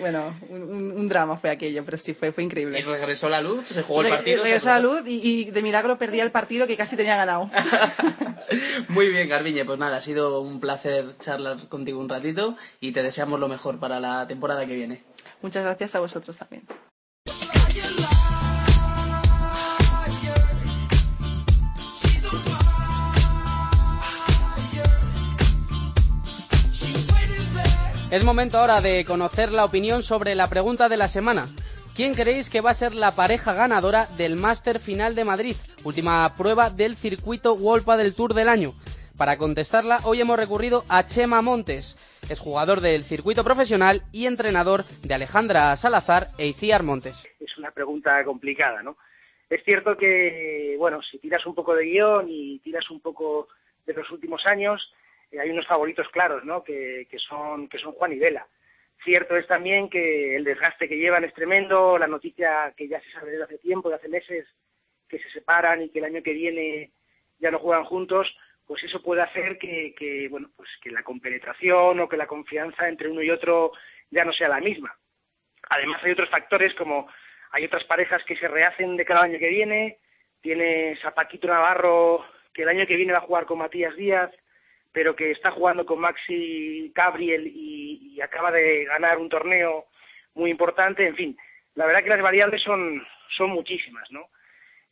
bueno, 0.00 0.34
un, 0.48 0.92
un- 0.96 1.08
drama 1.08 1.36
fue 1.36 1.50
aquello, 1.50 1.84
pero 1.84 1.98
sí, 1.98 2.14
fue, 2.14 2.32
fue 2.32 2.42
increíble. 2.44 2.78
¿Y 2.78 2.82
regresó 2.82 3.28
la 3.28 3.42
luz? 3.42 3.66
¿Se 3.66 3.82
jugó 3.82 4.00
el 4.02 4.08
partido? 4.08 4.42
Regresó 4.42 4.68
la 4.70 4.80
luz 4.80 5.02
y, 5.06 5.20
y 5.22 5.50
de 5.50 5.62
milagro 5.62 5.98
perdí 5.98 6.20
el 6.20 6.30
partido 6.30 6.66
que 6.66 6.76
casi 6.78 6.96
tenía 6.96 7.16
ganado. 7.16 7.50
Muy 8.88 9.08
bien, 9.10 9.28
Garbiñe, 9.28 9.64
pues 9.66 9.78
nada, 9.78 9.98
ha 9.98 10.02
sido 10.02 10.40
un 10.40 10.60
placer 10.60 11.16
charlar 11.18 11.68
contigo 11.68 12.00
un 12.00 12.08
ratito 12.08 12.56
y 12.80 12.92
te 12.92 13.02
deseamos 13.02 13.38
lo 13.38 13.48
mejor 13.48 13.78
para 13.78 14.00
la 14.00 14.26
temporada 14.26 14.64
que 14.66 14.74
viene. 14.74 15.04
Muchas 15.42 15.62
gracias 15.64 15.94
a 15.94 16.00
vosotros 16.00 16.36
también. 16.38 16.64
Es 28.08 28.24
momento 28.24 28.58
ahora 28.58 28.80
de 28.80 29.04
conocer 29.04 29.50
la 29.50 29.64
opinión 29.64 30.04
sobre 30.04 30.36
la 30.36 30.46
pregunta 30.46 30.88
de 30.88 30.96
la 30.96 31.08
semana. 31.08 31.48
¿Quién 31.96 32.14
creéis 32.14 32.48
que 32.48 32.60
va 32.60 32.70
a 32.70 32.74
ser 32.74 32.94
la 32.94 33.10
pareja 33.10 33.52
ganadora 33.52 34.06
del 34.16 34.36
Máster 34.36 34.78
Final 34.78 35.16
de 35.16 35.24
Madrid, 35.24 35.56
última 35.82 36.32
prueba 36.38 36.70
del 36.70 36.94
circuito 36.94 37.56
Wolpa 37.56 37.96
del 37.96 38.14
Tour 38.14 38.34
del 38.34 38.48
año? 38.48 38.74
Para 39.16 39.36
contestarla, 39.38 39.98
hoy 40.04 40.20
hemos 40.20 40.38
recurrido 40.38 40.84
a 40.88 41.04
Chema 41.08 41.42
Montes. 41.42 41.96
Es 42.30 42.38
jugador 42.38 42.80
del 42.80 43.02
circuito 43.02 43.42
profesional 43.42 44.04
y 44.12 44.26
entrenador 44.26 44.84
de 45.02 45.14
Alejandra 45.14 45.74
Salazar 45.74 46.30
e 46.38 46.46
Iciar 46.46 46.84
Montes. 46.84 47.26
Es 47.40 47.58
una 47.58 47.72
pregunta 47.72 48.24
complicada, 48.24 48.84
¿no? 48.84 48.96
Es 49.50 49.64
cierto 49.64 49.96
que, 49.96 50.76
bueno, 50.78 51.00
si 51.02 51.18
tiras 51.18 51.44
un 51.44 51.56
poco 51.56 51.74
de 51.74 51.86
guion 51.86 52.26
y 52.28 52.60
tiras 52.60 52.88
un 52.88 53.00
poco 53.00 53.48
de 53.84 53.94
los 53.94 54.08
últimos 54.12 54.46
años, 54.46 54.92
eh, 55.30 55.40
hay 55.40 55.50
unos 55.50 55.66
favoritos 55.66 56.08
claros, 56.08 56.44
¿no? 56.44 56.62
Que, 56.62 57.06
son, 57.18 57.68
que 57.68 57.78
son 57.78 57.92
Juan 57.92 58.12
y 58.12 58.18
Vela. 58.18 58.46
Cierto 59.04 59.36
es 59.36 59.46
también 59.46 59.88
que 59.88 60.36
el 60.36 60.44
desgaste 60.44 60.88
que 60.88 60.96
llevan 60.96 61.24
es 61.24 61.34
tremendo, 61.34 61.98
la 61.98 62.06
noticia 62.06 62.72
que 62.76 62.88
ya 62.88 63.00
se 63.00 63.10
sabe 63.12 63.32
desde 63.32 63.44
hace 63.44 63.58
tiempo, 63.58 63.88
de 63.88 63.96
hace 63.96 64.08
meses, 64.08 64.46
que 65.08 65.18
se 65.18 65.30
separan 65.30 65.82
y 65.82 65.90
que 65.90 65.98
el 65.98 66.06
año 66.06 66.22
que 66.22 66.32
viene 66.32 66.92
ya 67.38 67.50
no 67.50 67.58
juegan 67.58 67.84
juntos, 67.84 68.36
pues 68.66 68.82
eso 68.82 69.02
puede 69.02 69.22
hacer 69.22 69.58
que, 69.58 70.26
bueno, 70.30 70.50
pues 70.56 70.68
que 70.82 70.90
la 70.90 71.02
compenetración 71.02 72.00
o 72.00 72.08
que 72.08 72.16
la 72.16 72.26
confianza 72.26 72.88
entre 72.88 73.08
uno 73.08 73.22
y 73.22 73.30
otro 73.30 73.72
ya 74.10 74.24
no 74.24 74.32
sea 74.32 74.48
la 74.48 74.60
misma. 74.60 74.96
Además 75.68 76.02
hay 76.02 76.12
otros 76.12 76.30
factores 76.30 76.74
como 76.74 77.08
hay 77.52 77.64
otras 77.64 77.84
parejas 77.84 78.24
que 78.24 78.36
se 78.36 78.48
rehacen 78.48 78.96
de 78.96 79.04
cada 79.04 79.22
año 79.22 79.38
que 79.38 79.48
viene, 79.48 79.98
tienes 80.40 81.04
a 81.04 81.14
Paquito 81.14 81.46
Navarro 81.46 82.24
que 82.52 82.62
el 82.62 82.68
año 82.68 82.86
que 82.86 82.96
viene 82.96 83.12
va 83.12 83.18
a 83.18 83.22
jugar 83.22 83.46
con 83.46 83.58
Matías 83.58 83.94
Díaz, 83.96 84.30
pero 84.96 85.14
que 85.14 85.30
está 85.30 85.50
jugando 85.50 85.84
con 85.84 86.00
Maxi 86.00 86.90
Gabriel 86.94 87.46
y, 87.46 88.18
acaba 88.22 88.50
de 88.50 88.86
ganar 88.86 89.18
un 89.18 89.28
torneo 89.28 89.88
muy 90.32 90.50
importante. 90.50 91.06
En 91.06 91.14
fin, 91.14 91.36
la 91.74 91.84
verdad 91.84 92.02
que 92.02 92.08
las 92.08 92.22
variables 92.22 92.62
son, 92.62 93.06
son 93.28 93.50
muchísimas, 93.50 94.10
¿no? 94.10 94.30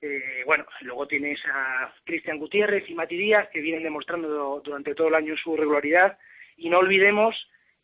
Eh, 0.03 0.43
bueno, 0.45 0.67
luego 0.83 1.09
tienes 1.09 1.41
a 1.47 1.91
Cristian 2.05 2.39
Gutiérrez 2.39 2.85
y 2.87 2.95
Mati 2.95 3.17
Díaz, 3.17 3.49
que 3.51 3.63
vienen 3.63 3.83
demostrando 3.83 4.61
durante 4.63 4.95
todo 4.95 5.09
el 5.09 5.15
año 5.15 5.39
su 5.39 5.57
regularidad. 5.57 6.19
Y 6.59 6.69
no 6.69 6.81
olvidemos 6.81 7.35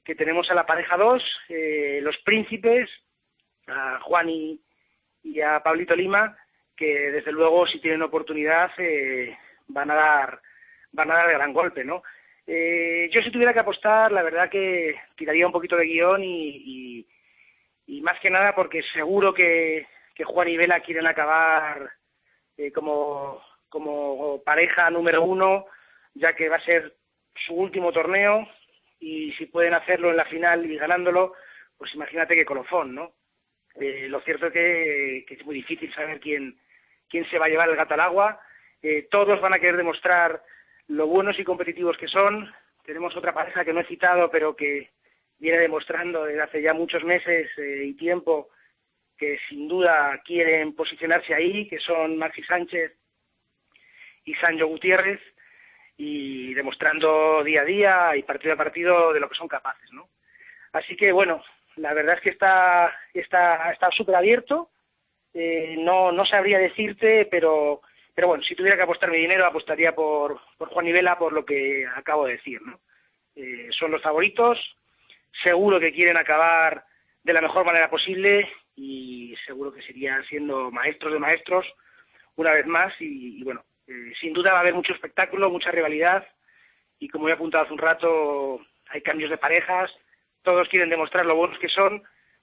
que 0.04 0.14
tenemos 0.14 0.50
a 0.50 0.54
la 0.54 0.66
pareja 0.66 0.98
2, 0.98 1.24
eh, 1.48 2.00
los 2.02 2.18
príncipes, 2.18 2.90
a 3.66 3.98
Juan 4.00 4.28
y, 4.28 4.60
a 5.42 5.62
Pablito 5.62 5.96
Lima, 5.96 6.36
que 6.76 7.10
desde 7.12 7.32
luego 7.32 7.66
si 7.66 7.80
tienen 7.80 8.02
oportunidad 8.02 8.72
eh, 8.76 9.38
van 9.68 9.90
a 9.90 9.94
dar 9.94 10.42
van 10.92 11.10
a 11.10 11.14
dar 11.14 11.30
el 11.30 11.36
gran 11.36 11.52
golpe, 11.52 11.84
¿no? 11.84 12.02
Eh, 12.52 13.08
yo 13.12 13.22
si 13.22 13.30
tuviera 13.30 13.52
que 13.52 13.60
apostar, 13.60 14.10
la 14.10 14.24
verdad 14.24 14.50
que 14.50 14.96
tiraría 15.16 15.46
un 15.46 15.52
poquito 15.52 15.76
de 15.76 15.86
guion 15.86 16.22
y, 16.24 17.06
más 18.02 18.18
que 18.18 18.30
nada 18.30 18.54
porque 18.54 18.82
seguro 18.92 19.32
que, 19.34 19.86
Juan 20.24 20.48
y 20.48 20.56
Vela 20.56 20.80
quieren 20.80 21.06
acabar 21.06 21.92
eh, 22.56 22.72
como, 22.72 23.40
pareja 24.44 24.90
número 24.90 25.22
uno, 25.22 25.66
ya 26.14 26.34
que 26.34 26.48
va 26.48 26.56
a 26.56 26.64
ser 26.64 26.96
su 27.46 27.54
último 27.54 27.92
torneo 27.92 28.48
y 28.98 29.32
si 29.34 29.46
pueden 29.46 29.74
hacerlo 29.74 30.10
en 30.10 30.16
la 30.16 30.24
final 30.24 30.68
y 30.68 30.76
ganándolo, 30.76 31.34
pues 31.78 31.94
imagínate 31.94 32.34
que 32.34 32.44
colofón, 32.44 32.96
¿no? 32.96 33.14
Eh, 33.76 34.08
lo 34.08 34.20
cierto 34.22 34.48
es 34.48 34.52
que, 34.52 35.18
es 35.28 35.46
muy 35.46 35.54
difícil 35.54 35.94
saber 35.94 36.18
quién, 36.18 36.60
quién 37.08 37.30
se 37.30 37.38
va 37.38 37.46
a 37.46 37.48
llevar 37.48 37.68
el 37.70 37.76
gato 37.76 37.94
al 37.94 38.00
agua. 38.00 38.40
todos 39.10 39.40
van 39.40 39.54
a 39.54 39.58
querer 39.60 39.76
demostrar 39.76 40.42
lo 40.90 41.06
buenos 41.06 41.38
y 41.38 41.44
competitivos 41.44 41.96
que 41.96 42.08
son. 42.08 42.52
Tenemos 42.84 43.16
otra 43.16 43.32
pareja 43.32 43.64
que 43.64 43.72
no 43.72 43.80
he 43.80 43.84
citado, 43.84 44.30
pero 44.30 44.56
que 44.56 44.90
viene 45.38 45.58
demostrando 45.58 46.24
desde 46.24 46.42
hace 46.42 46.62
ya 46.62 46.74
muchos 46.74 47.04
meses 47.04 47.48
eh, 47.58 47.84
y 47.86 47.94
tiempo 47.94 48.48
que 49.16 49.38
sin 49.48 49.68
duda 49.68 50.20
quieren 50.24 50.74
posicionarse 50.74 51.32
ahí, 51.32 51.68
que 51.68 51.78
son 51.78 52.18
Maxi 52.18 52.42
Sánchez 52.42 52.92
y 54.24 54.34
Sancho 54.34 54.66
Gutiérrez, 54.66 55.20
y 55.96 56.54
demostrando 56.54 57.44
día 57.44 57.60
a 57.60 57.64
día 57.64 58.16
y 58.16 58.22
partido 58.22 58.54
a 58.54 58.56
partido 58.56 59.12
de 59.12 59.20
lo 59.20 59.28
que 59.28 59.36
son 59.36 59.46
capaces, 59.46 59.92
¿no? 59.92 60.08
Así 60.72 60.96
que 60.96 61.12
bueno, 61.12 61.44
la 61.76 61.94
verdad 61.94 62.16
es 62.16 62.22
que 62.22 62.30
está 62.30 62.92
está 63.14 63.70
está 63.70 63.90
súper 63.92 64.16
abierto. 64.16 64.70
Eh, 65.34 65.76
no 65.78 66.10
no 66.10 66.24
sabría 66.24 66.58
decirte, 66.58 67.28
pero 67.30 67.82
pero 68.20 68.28
bueno, 68.28 68.44
si 68.44 68.54
tuviera 68.54 68.76
que 68.76 68.82
apostar 68.82 69.10
mi 69.10 69.16
dinero, 69.16 69.46
apostaría 69.46 69.94
por, 69.94 70.42
por 70.58 70.68
Juan 70.68 70.86
y 70.86 70.92
Vela 70.92 71.18
por 71.18 71.32
lo 71.32 71.42
que 71.42 71.86
acabo 71.86 72.26
de 72.26 72.32
decir. 72.32 72.60
¿no? 72.60 72.78
Eh, 73.34 73.68
son 73.70 73.90
los 73.92 74.02
favoritos, 74.02 74.58
seguro 75.42 75.80
que 75.80 75.90
quieren 75.90 76.18
acabar 76.18 76.84
de 77.22 77.32
la 77.32 77.40
mejor 77.40 77.64
manera 77.64 77.88
posible 77.88 78.46
y 78.76 79.34
seguro 79.46 79.72
que 79.72 79.80
serían 79.80 80.22
siendo 80.26 80.70
maestros 80.70 81.14
de 81.14 81.18
maestros 81.18 81.66
una 82.36 82.52
vez 82.52 82.66
más 82.66 82.92
y, 83.00 83.42
bueno, 83.42 83.64
eh, 83.86 84.12
sin 84.20 84.34
duda 84.34 84.52
va 84.52 84.58
a 84.58 84.60
haber 84.60 84.74
mucho 84.74 84.92
espectáculo, 84.92 85.48
mucha 85.48 85.70
rivalidad 85.70 86.28
y 86.98 87.08
como 87.08 87.30
he 87.30 87.32
apuntado 87.32 87.64
hace 87.64 87.72
un 87.72 87.78
rato, 87.78 88.60
hay 88.90 89.00
cambios 89.00 89.30
de 89.30 89.38
parejas, 89.38 89.90
todos 90.42 90.68
quieren 90.68 90.90
demostrar 90.90 91.24
lo 91.24 91.36
buenos 91.36 91.58
que 91.58 91.70
son 91.70 92.02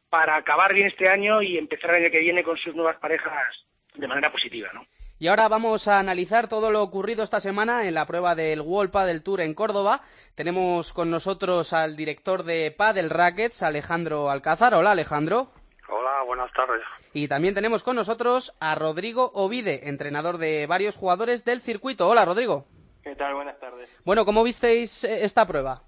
para 0.10 0.38
acabar 0.38 0.74
bien 0.74 0.88
este 0.88 1.08
año 1.08 1.44
y 1.44 1.56
empezar 1.56 1.92
el 1.92 1.98
año 1.98 2.12
que 2.12 2.22
viene 2.22 2.44
con 2.44 2.58
sus 2.58 2.74
nuevas 2.74 2.98
parejas 2.98 3.64
de 3.94 4.08
manera 4.08 4.32
positiva, 4.32 4.72
¿no? 4.74 4.88
Y 5.20 5.30
ahora 5.30 5.48
vamos 5.48 5.88
a 5.88 5.98
analizar 5.98 6.48
todo 6.48 6.70
lo 6.70 6.84
ocurrido 6.84 7.24
esta 7.24 7.40
semana 7.40 7.88
en 7.88 7.96
la 7.96 8.06
prueba 8.06 8.36
del 8.36 8.62
World 8.62 8.96
del 9.08 9.24
Tour 9.24 9.42
en 9.42 9.56
Córdoba. 9.56 10.02
Tenemos 10.36 10.94
con 10.94 11.10
nosotros 11.10 11.74
al 11.74 11.96
director 11.96 12.44
de 12.44 12.70
Padel 12.70 13.10
Rackets, 13.10 13.64
Alejandro 13.64 14.30
Alcázar. 14.30 14.76
Hola, 14.76 14.92
Alejandro. 14.92 15.48
Hola, 15.90 16.22
buenas 16.24 16.54
tardes. 16.54 16.84
Y 17.14 17.28
también 17.28 17.56
tenemos 17.56 17.82
con 17.82 17.96
nosotros 17.96 18.56
a 18.60 18.76
Rodrigo 18.76 19.32
Ovide, 19.34 19.90
entrenador 19.90 20.38
de 20.38 20.68
varios 20.68 20.96
jugadores 20.96 21.44
del 21.44 21.62
circuito. 21.62 22.08
Hola, 22.08 22.24
Rodrigo. 22.24 22.68
¿Qué 23.04 23.16
tal? 23.16 23.34
Buenas 23.34 23.60
tardes. 23.60 23.90
Bueno, 24.06 24.24
¿cómo 24.24 24.44
visteis 24.44 25.04
eh, 25.04 25.26
esta 25.26 25.48
prueba? 25.48 25.82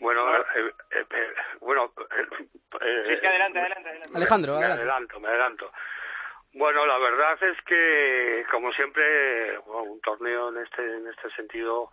Bueno, 0.00 0.20
eh, 0.36 0.42
eh, 0.90 1.06
bueno. 1.60 1.92
sí, 1.96 3.26
adelante, 3.26 3.60
adelante, 3.60 3.88
adelante. 3.88 4.16
Alejandro, 4.16 4.58
me 4.58 4.64
adelanto, 4.64 5.20
me 5.20 5.28
adelanto. 5.28 5.70
Bueno, 6.54 6.86
la 6.86 6.98
verdad 6.98 7.36
es 7.42 7.60
que, 7.62 8.46
como 8.48 8.72
siempre, 8.74 9.58
un 9.58 10.00
torneo 10.00 10.50
en 10.50 10.62
este, 10.62 10.82
en 10.82 11.08
este 11.08 11.28
sentido 11.30 11.90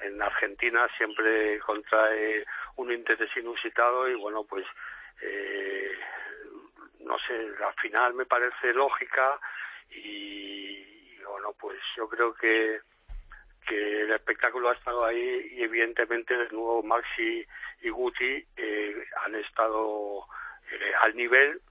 en 0.00 0.22
Argentina 0.22 0.86
siempre 0.96 1.58
contrae 1.58 2.46
un 2.76 2.92
interés 2.92 3.28
inusitado 3.36 4.08
y 4.08 4.14
bueno, 4.14 4.44
pues 4.44 4.64
eh, 5.20 5.98
no 7.00 7.18
sé, 7.26 7.34
la 7.58 7.72
final 7.72 8.14
me 8.14 8.24
parece 8.24 8.72
lógica 8.72 9.40
y, 9.90 11.18
bueno, 11.28 11.52
pues 11.58 11.78
yo 11.96 12.08
creo 12.08 12.34
que 12.34 12.80
que 13.66 14.02
el 14.02 14.12
espectáculo 14.12 14.68
ha 14.68 14.74
estado 14.74 15.06
ahí 15.06 15.48
y 15.52 15.62
evidentemente 15.62 16.36
de 16.36 16.50
nuevo 16.50 16.82
Maxi 16.82 17.46
y 17.80 17.88
Guti 17.88 18.46
eh, 18.58 19.06
han 19.24 19.34
estado 19.36 20.26
eh, 20.70 20.92
al 21.00 21.16
nivel 21.16 21.62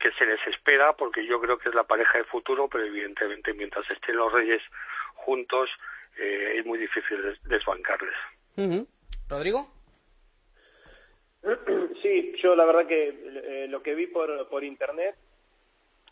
que 0.00 0.10
se 0.12 0.24
les 0.24 0.44
espera, 0.46 0.94
porque 0.94 1.24
yo 1.26 1.38
creo 1.40 1.58
que 1.58 1.68
es 1.68 1.74
la 1.74 1.84
pareja 1.84 2.18
de 2.18 2.24
futuro, 2.24 2.68
pero 2.68 2.84
evidentemente 2.84 3.52
mientras 3.52 3.88
estén 3.90 4.16
los 4.16 4.32
Reyes 4.32 4.62
juntos 5.14 5.68
eh, 6.18 6.54
es 6.56 6.66
muy 6.66 6.78
difícil 6.78 7.38
desbancarles. 7.44 8.16
¿Rodrigo? 9.28 9.68
Sí, 12.02 12.32
yo 12.42 12.56
la 12.56 12.64
verdad 12.64 12.86
que 12.86 13.08
eh, 13.08 13.66
lo 13.68 13.82
que 13.82 13.94
vi 13.94 14.06
por, 14.06 14.48
por 14.48 14.64
internet 14.64 15.16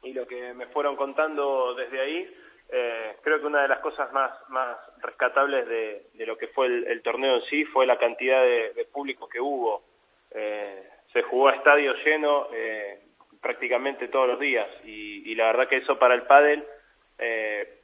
y 0.02 0.12
lo 0.12 0.26
que 0.26 0.52
me 0.52 0.66
fueron 0.66 0.96
contando 0.96 1.74
desde 1.74 2.00
ahí, 2.00 2.36
eh, 2.70 3.16
creo 3.22 3.40
que 3.40 3.46
una 3.46 3.62
de 3.62 3.68
las 3.68 3.80
cosas 3.80 4.12
más, 4.12 4.30
más 4.50 4.76
rescatables 5.00 5.66
de, 5.66 6.08
de 6.12 6.26
lo 6.26 6.36
que 6.36 6.48
fue 6.48 6.66
el, 6.66 7.00
torneo 7.02 7.36
en 7.36 7.42
sí 7.44 7.64
fue 7.64 7.86
la 7.86 7.98
cantidad 7.98 8.42
de, 8.42 8.86
público 8.92 9.28
que 9.28 9.40
hubo. 9.40 9.82
se 10.30 11.22
jugó 11.22 11.48
a 11.48 11.54
estadio 11.54 11.94
lleno, 12.04 12.48
eh, 12.52 13.07
prácticamente 13.40 14.08
todos 14.08 14.28
los 14.28 14.40
días 14.40 14.68
y, 14.84 15.34
la 15.34 15.46
verdad 15.46 15.68
que 15.68 15.76
eso 15.76 15.98
para 15.98 16.14
el 16.14 16.22
pádel 16.22 16.64
eh, 17.18 17.78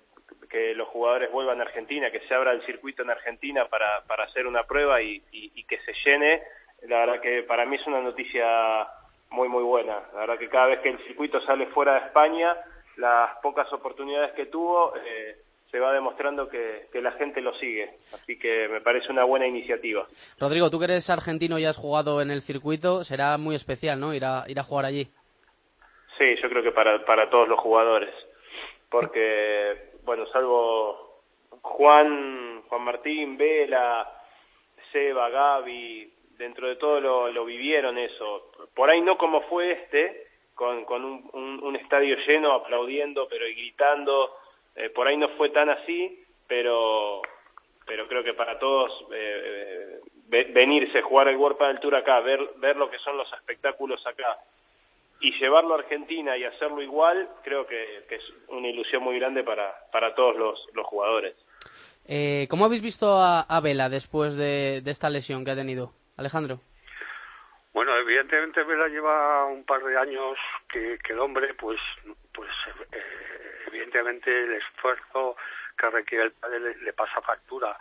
que 0.50 0.74
los 0.74 0.88
jugadores 0.88 1.30
vuelvan 1.30 1.60
a 1.60 1.64
Argentina, 1.64 2.10
que 2.10 2.20
se 2.20 2.34
abra 2.34 2.52
el 2.52 2.64
circuito 2.64 3.02
en 3.02 3.10
Argentina 3.10 3.66
para, 3.66 4.02
para 4.06 4.24
hacer 4.24 4.46
una 4.46 4.64
prueba 4.64 5.02
y, 5.02 5.20
que 5.68 5.78
se 5.80 5.92
llene, 6.04 6.42
la 6.82 7.00
verdad 7.00 7.20
que 7.20 7.42
para 7.42 7.64
mí 7.66 7.76
es 7.76 7.86
una 7.86 8.00
noticia 8.00 8.86
muy 9.30 9.48
muy 9.48 9.62
buena. 9.62 10.00
La 10.12 10.20
verdad 10.20 10.38
que 10.38 10.48
cada 10.48 10.66
vez 10.66 10.80
que 10.80 10.90
el 10.90 10.98
circuito 11.06 11.40
sale 11.42 11.66
fuera 11.66 11.94
de 11.94 12.06
España, 12.06 12.56
las 12.96 13.36
pocas 13.42 13.72
oportunidades 13.72 14.32
que 14.32 14.46
tuvo, 14.46 14.94
eh, 14.96 15.36
se 15.70 15.80
va 15.80 15.92
demostrando 15.92 16.48
que, 16.48 16.88
la 17.02 17.10
gente 17.12 17.40
lo 17.40 17.52
sigue. 17.58 17.96
Así 18.12 18.38
que 18.38 18.68
me 18.68 18.80
parece 18.80 19.10
una 19.10 19.24
buena 19.24 19.48
iniciativa. 19.48 20.06
Rodrigo, 20.38 20.70
tú 20.70 20.78
que 20.78 20.84
eres 20.84 21.10
argentino 21.10 21.58
y 21.58 21.64
has 21.64 21.76
jugado 21.76 22.22
en 22.22 22.30
el 22.30 22.42
circuito, 22.42 23.02
será 23.02 23.36
muy 23.38 23.56
especial, 23.56 23.98
¿no? 23.98 24.14
Ir 24.14 24.24
a, 24.24 24.44
ir 24.46 24.60
a 24.60 24.62
jugar 24.62 24.84
allí. 24.84 25.08
Sí, 26.18 26.36
yo 26.36 26.48
creo 26.48 26.62
que 26.62 26.72
para, 26.72 27.04
para 27.04 27.28
todos 27.28 27.48
los 27.48 27.58
jugadores. 27.58 28.14
Porque, 28.90 29.90
bueno, 30.04 30.26
salvo 30.26 31.22
Juan, 31.62 32.62
Juan 32.68 32.82
Martín, 32.82 33.36
Vela, 33.36 34.10
Seba, 34.92 35.28
Gaby, 35.28 36.12
dentro 36.38 36.68
de 36.68 36.76
todo 36.76 37.00
lo, 37.00 37.32
lo 37.32 37.44
vivieron 37.44 37.98
eso. 37.98 38.52
Por 38.74 38.90
ahí 38.90 39.00
no 39.00 39.18
como 39.18 39.42
fue 39.42 39.72
este, 39.72 40.28
con, 40.54 40.84
con 40.84 41.04
un, 41.04 41.60
un, 41.62 41.76
estadio 41.76 42.16
lleno 42.26 42.52
aplaudiendo 42.52 43.26
pero 43.28 43.46
y 43.48 43.54
gritando. 43.54 44.36
Eh, 44.76 44.90
por 44.90 45.08
ahí 45.08 45.16
no 45.16 45.28
fue 45.30 45.50
tan 45.50 45.70
así, 45.70 46.24
pero 46.46 47.22
pero 47.86 48.08
creo 48.08 48.24
que 48.24 48.34
para 48.34 48.58
todos 48.58 48.90
eh, 49.12 50.00
eh 50.30 50.50
venirse, 50.52 51.02
jugar 51.02 51.28
el 51.28 51.36
World 51.36 51.58
del 51.58 51.80
Tour 51.80 51.94
acá, 51.94 52.18
ver, 52.20 52.40
ver 52.56 52.76
lo 52.76 52.90
que 52.90 52.98
son 52.98 53.16
los 53.16 53.30
espectáculos 53.34 54.04
acá 54.06 54.38
y 55.24 55.32
llevarlo 55.38 55.74
a 55.74 55.78
Argentina 55.78 56.36
y 56.36 56.44
hacerlo 56.44 56.82
igual, 56.82 57.30
creo 57.42 57.66
que, 57.66 58.04
es 58.10 58.22
una 58.48 58.68
ilusión 58.68 59.02
muy 59.02 59.18
grande 59.18 59.42
para, 59.42 59.74
para 59.90 60.14
todos 60.14 60.36
los, 60.36 60.66
los 60.74 60.86
jugadores. 60.86 61.34
Eh, 62.06 62.46
¿Cómo 62.50 62.66
habéis 62.66 62.82
visto 62.82 63.14
a, 63.14 63.40
a 63.40 63.60
Vela 63.60 63.88
después 63.88 64.36
de, 64.36 64.82
de 64.82 64.90
esta 64.90 65.08
lesión 65.08 65.42
que 65.42 65.52
ha 65.52 65.56
tenido, 65.56 65.92
Alejandro? 66.18 66.60
Bueno, 67.72 67.96
evidentemente 67.96 68.62
Vela 68.64 68.86
lleva 68.88 69.46
un 69.46 69.64
par 69.64 69.82
de 69.82 69.96
años 69.96 70.36
que, 70.68 70.98
que 71.02 71.14
el 71.14 71.20
hombre, 71.20 71.54
pues, 71.54 71.80
pues 72.32 72.50
eh, 72.92 73.64
evidentemente 73.68 74.30
el 74.30 74.52
esfuerzo 74.52 75.36
que 75.78 75.90
requiere 75.90 76.24
el 76.24 76.32
padre 76.32 76.60
le, 76.60 76.92
pasa 76.92 77.22
factura. 77.22 77.76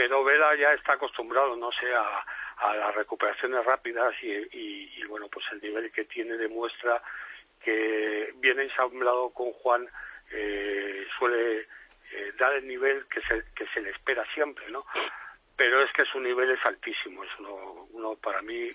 Pero 0.00 0.24
Vela 0.24 0.56
ya 0.56 0.72
está 0.72 0.94
acostumbrado, 0.94 1.54
no 1.56 1.70
sé, 1.72 1.94
a, 1.94 2.24
a 2.56 2.74
las 2.74 2.94
recuperaciones 2.94 3.62
rápidas 3.66 4.14
y, 4.22 4.32
y, 4.32 4.92
y, 4.96 5.04
bueno, 5.04 5.28
pues 5.28 5.44
el 5.52 5.60
nivel 5.60 5.92
que 5.92 6.06
tiene 6.06 6.38
demuestra 6.38 7.02
que 7.62 8.32
viene 8.36 8.62
ensamblado 8.62 9.28
con 9.28 9.52
Juan 9.52 9.86
eh, 10.32 11.06
suele 11.18 11.66
eh, 12.12 12.32
dar 12.38 12.54
el 12.54 12.66
nivel 12.66 13.04
que 13.08 13.20
se, 13.20 13.44
que 13.54 13.66
se 13.74 13.82
le 13.82 13.90
espera 13.90 14.24
siempre, 14.32 14.70
¿no? 14.70 14.86
Pero 15.54 15.82
es 15.82 15.92
que 15.92 16.06
su 16.06 16.18
nivel 16.18 16.50
es 16.50 16.64
altísimo, 16.64 17.22
es 17.22 17.30
uno, 17.38 17.86
uno 17.90 18.14
para 18.14 18.40
mí 18.40 18.70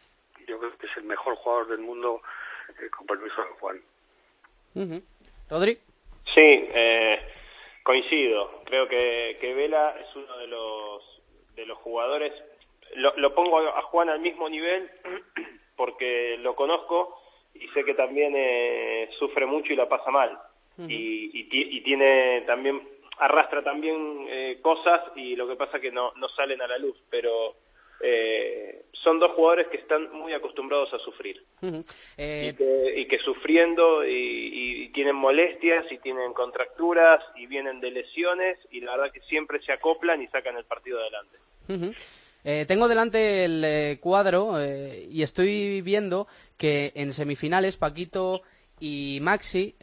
yo 0.45 0.59
creo 0.59 0.77
que 0.77 0.85
es 0.85 0.95
el 0.97 1.05
mejor 1.05 1.35
jugador 1.37 1.69
del 1.69 1.79
mundo 1.79 2.21
eh, 2.79 2.87
con 2.95 3.07
permiso 3.07 3.41
de 3.41 3.49
Juan. 3.59 3.81
¿Rodri? 5.49 5.73
Sí, 6.35 6.69
eh, 6.71 7.19
coincido. 7.81 8.61
Creo 8.65 8.87
que, 8.87 9.39
que 9.41 9.55
Vela 9.55 9.95
es 9.99 10.15
uno 10.15 10.37
de 10.37 10.47
los, 10.47 11.14
de 11.55 11.65
los 11.65 11.77
jugadores. 11.79 12.33
Lo, 12.95 13.15
lo 13.17 13.33
pongo 13.33 13.59
a 13.59 13.81
Juan 13.83 14.09
al 14.09 14.19
mismo 14.19 14.47
nivel 14.49 14.89
porque 15.75 16.37
lo 16.39 16.55
conozco 16.55 17.21
y 17.53 17.67
sé 17.69 17.83
que 17.83 17.93
también 17.93 18.33
eh, 18.35 19.09
sufre 19.17 19.45
mucho 19.45 19.73
y 19.73 19.75
la 19.75 19.87
pasa 19.89 20.11
mal. 20.11 20.37
y, 20.77 21.31
y, 21.33 21.47
y, 21.51 21.81
tiene 21.81 22.41
también 22.45 22.81
arrastra 23.17 23.63
también 23.63 24.25
eh, 24.27 24.59
cosas 24.61 25.01
y 25.15 25.35
lo 25.37 25.47
que 25.47 25.55
pasa 25.55 25.79
que 25.79 25.89
no, 25.89 26.11
no 26.17 26.27
salen 26.29 26.61
a 26.61 26.67
la 26.67 26.77
luz, 26.77 26.97
pero 27.09 27.55
eh, 28.01 28.85
son 29.03 29.19
dos 29.19 29.31
jugadores 29.31 29.67
que 29.67 29.77
están 29.77 30.11
muy 30.11 30.33
acostumbrados 30.33 30.91
a 30.93 30.99
sufrir. 30.99 31.43
Eh, 32.17 32.55
y, 32.97 33.07
que, 33.07 33.19
sufriendo 33.19 34.03
y, 34.05 34.89
tienen 34.93 35.15
molestias 35.15 35.85
y 35.91 35.97
tienen 35.99 36.33
contracturas 36.33 37.21
y 37.35 37.45
vienen 37.45 37.79
de 37.81 37.91
lesiones 37.91 38.57
y 38.71 38.81
la 38.81 38.95
verdad 38.95 39.13
que 39.13 39.21
siempre 39.21 39.59
se 39.61 39.73
acoplan 39.73 40.21
y 40.21 40.27
sacan 40.27 40.57
el 40.57 40.65
partido 40.65 40.99
adelante. 40.99 41.37
Eh, 42.43 42.65
tengo 42.67 42.87
delante 42.87 43.45
el 43.45 43.99
cuadro 43.99 44.55
y 44.63 45.21
estoy 45.21 45.81
viendo 45.81 46.27
que 46.57 46.91
en 46.95 47.13
semifinales 47.13 47.77
Paquito 47.77 48.41
y 48.79 49.19
Maxi 49.21 49.75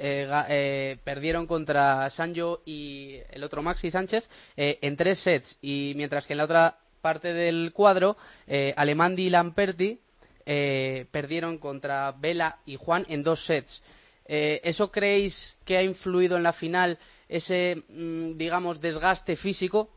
perdieron 1.04 1.46
contra 1.46 2.08
Sancho 2.10 2.62
y 2.64 3.18
el 3.30 3.44
otro 3.44 3.62
Maxi 3.62 3.90
Sánchez 3.90 4.28
en 4.56 4.96
tres 4.96 5.18
sets. 5.18 5.58
Y 5.62 5.92
mientras 5.96 6.26
que 6.26 6.32
en 6.32 6.38
la 6.38 6.44
otra 6.44 6.81
parte 7.02 7.34
del 7.34 7.72
cuadro, 7.74 8.16
eh, 8.46 8.72
Alemandi 8.76 9.26
y 9.26 9.30
Lamperti 9.30 10.00
eh, 10.46 11.06
perdieron 11.10 11.58
contra 11.58 12.12
Vela 12.12 12.58
y 12.64 12.76
Juan 12.76 13.04
en 13.08 13.22
dos 13.22 13.44
sets. 13.44 13.82
Eh, 14.26 14.60
¿Eso 14.64 14.90
creéis 14.90 15.58
que 15.66 15.76
ha 15.76 15.82
influido 15.82 16.36
en 16.36 16.44
la 16.44 16.52
final 16.52 16.98
ese, 17.28 17.82
mm, 17.88 18.38
digamos, 18.38 18.80
desgaste 18.80 19.36
físico? 19.36 19.90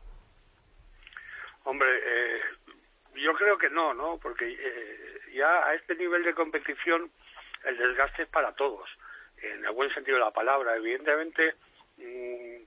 Hombre, 1.64 1.88
yo 3.14 3.32
creo 3.34 3.56
que 3.58 3.70
no, 3.70 3.94
¿no? 3.94 4.18
Porque 4.18 4.56
ya 5.34 5.66
a 5.66 5.74
este 5.74 5.96
nivel 5.96 6.22
de 6.22 6.34
competición 6.34 7.10
el 7.64 7.76
desgaste 7.76 8.22
es 8.22 8.28
para 8.28 8.52
todos, 8.52 8.88
en 9.42 9.64
el 9.64 9.72
buen 9.72 9.92
sentido 9.92 10.18
de 10.18 10.24
la 10.24 10.30
palabra. 10.30 10.76
Evidentemente, 10.76 11.54
mm, 11.98 12.62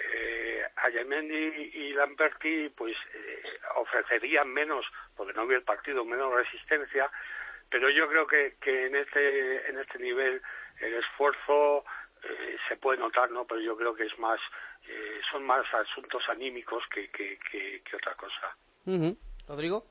eh, 0.00 0.62
Ayamendi 0.76 1.70
y 1.74 1.92
Lamberti 1.92 2.68
pues 2.70 2.96
eh, 3.14 3.42
ofrecerían 3.76 4.48
menos, 4.48 4.86
porque 5.16 5.32
no 5.32 5.42
había 5.42 5.58
el 5.58 5.62
partido, 5.64 6.04
menos 6.04 6.32
resistencia, 6.32 7.10
pero 7.70 7.90
yo 7.90 8.08
creo 8.08 8.26
que, 8.26 8.56
que 8.60 8.86
en 8.86 8.96
este 8.96 9.70
en 9.70 9.78
este 9.78 9.98
nivel 9.98 10.42
el 10.80 10.94
esfuerzo 10.94 11.84
eh, 12.22 12.56
se 12.68 12.76
puede 12.76 12.98
notar, 12.98 13.30
¿no? 13.30 13.46
Pero 13.46 13.60
yo 13.60 13.76
creo 13.76 13.94
que 13.94 14.04
es 14.04 14.18
más 14.18 14.40
eh, 14.88 15.20
son 15.30 15.44
más 15.44 15.64
asuntos 15.72 16.22
anímicos 16.28 16.82
que, 16.92 17.08
que, 17.10 17.38
que, 17.50 17.96
otra 17.96 18.14
cosa. 18.14 18.56
Rodrigo. 19.46 19.84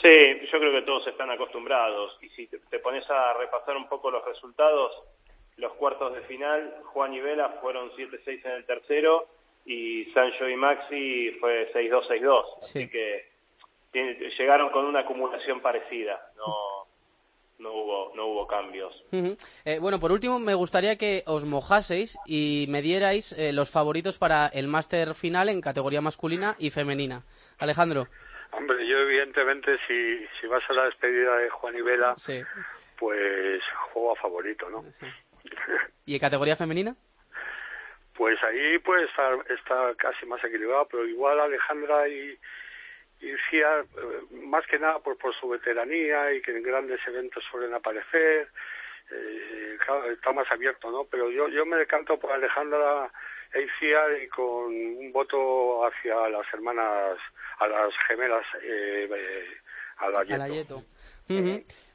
Sí, 0.00 0.48
yo 0.50 0.58
creo 0.58 0.72
que 0.72 0.82
todos 0.82 1.06
están 1.06 1.30
acostumbrados 1.30 2.18
y 2.20 2.28
si 2.30 2.46
te 2.46 2.78
pones 2.78 3.08
a 3.08 3.34
repasar 3.34 3.76
un 3.76 3.88
poco 3.88 4.10
los 4.10 4.24
resultados, 4.24 4.92
los 5.56 5.72
cuartos 5.74 6.14
de 6.14 6.22
final, 6.22 6.74
Juan 6.84 7.14
y 7.14 7.20
Vela 7.20 7.58
fueron 7.60 7.90
7-6 7.92 8.44
en 8.44 8.52
el 8.52 8.64
tercero 8.64 9.28
y 9.64 10.04
Sancho 10.12 10.48
y 10.48 10.56
Maxi 10.56 11.30
fue 11.40 11.72
6-2-6-2. 11.72 12.44
Así 12.58 12.88
que 12.88 13.26
llegaron 14.38 14.70
con 14.70 14.84
una 14.84 15.00
acumulación 15.00 15.60
parecida. 15.60 16.32
No, 16.36 16.86
no 17.58 17.72
hubo, 17.72 18.12
no 18.14 18.26
hubo 18.26 18.46
cambios. 18.46 18.92
Eh, 19.64 19.78
bueno, 19.80 19.98
por 20.00 20.12
último, 20.12 20.38
me 20.38 20.54
gustaría 20.54 20.96
que 20.96 21.22
os 21.26 21.44
mojaseis 21.44 22.18
y 22.26 22.66
me 22.68 22.82
dierais 22.82 23.32
eh, 23.32 23.52
los 23.52 23.70
favoritos 23.70 24.18
para 24.18 24.48
el 24.48 24.68
máster 24.68 25.14
final 25.14 25.48
en 25.48 25.60
categoría 25.60 26.00
masculina 26.00 26.56
y 26.58 26.70
femenina. 26.70 27.22
Alejandro. 27.58 28.08
Hombre, 28.52 28.86
yo 28.86 28.98
evidentemente 28.98 29.78
si, 29.86 30.26
si 30.40 30.46
vas 30.46 30.62
a 30.68 30.74
la 30.74 30.84
despedida 30.84 31.36
de 31.36 31.50
Juan 31.50 31.76
y 31.76 31.80
Vela, 31.80 32.14
pues 32.98 33.62
juego 33.92 34.12
a 34.12 34.16
favorito, 34.16 34.68
¿no? 34.70 34.84
¿Y 36.06 36.14
en 36.14 36.20
categoría 36.20 36.56
femenina? 36.56 36.96
Pues 38.16 38.40
ahí 38.44 38.78
pues 38.78 39.08
está, 39.08 39.34
está 39.52 39.94
casi 39.96 40.24
más 40.26 40.42
equilibrado, 40.44 40.86
pero 40.88 41.06
igual 41.06 41.40
Alejandra 41.40 42.08
y, 42.08 42.38
y 43.20 43.30
eh, 43.30 43.84
más 44.44 44.64
que 44.66 44.78
nada 44.78 45.00
por, 45.00 45.18
por 45.18 45.34
su 45.34 45.48
veteranía 45.48 46.32
y 46.32 46.40
que 46.40 46.52
en 46.52 46.62
grandes 46.62 47.00
eventos 47.06 47.42
suelen 47.50 47.74
aparecer, 47.74 48.48
eh, 49.10 49.78
está 50.12 50.32
más 50.32 50.50
abierto, 50.50 50.90
¿no? 50.90 51.04
Pero 51.04 51.30
yo, 51.30 51.48
yo 51.48 51.66
me 51.66 51.76
decanto 51.76 52.18
por 52.18 52.32
Alejandra 52.32 53.10
e 53.52 53.66
y 54.24 54.28
con 54.28 54.74
un 54.74 55.12
voto 55.12 55.86
hacia 55.86 56.28
las 56.28 56.46
hermanas, 56.52 57.18
a 57.58 57.66
las 57.66 57.92
gemelas, 58.08 58.44
eh, 58.62 59.08
eh 59.10 59.46
a 59.98 60.08
la 60.10 60.24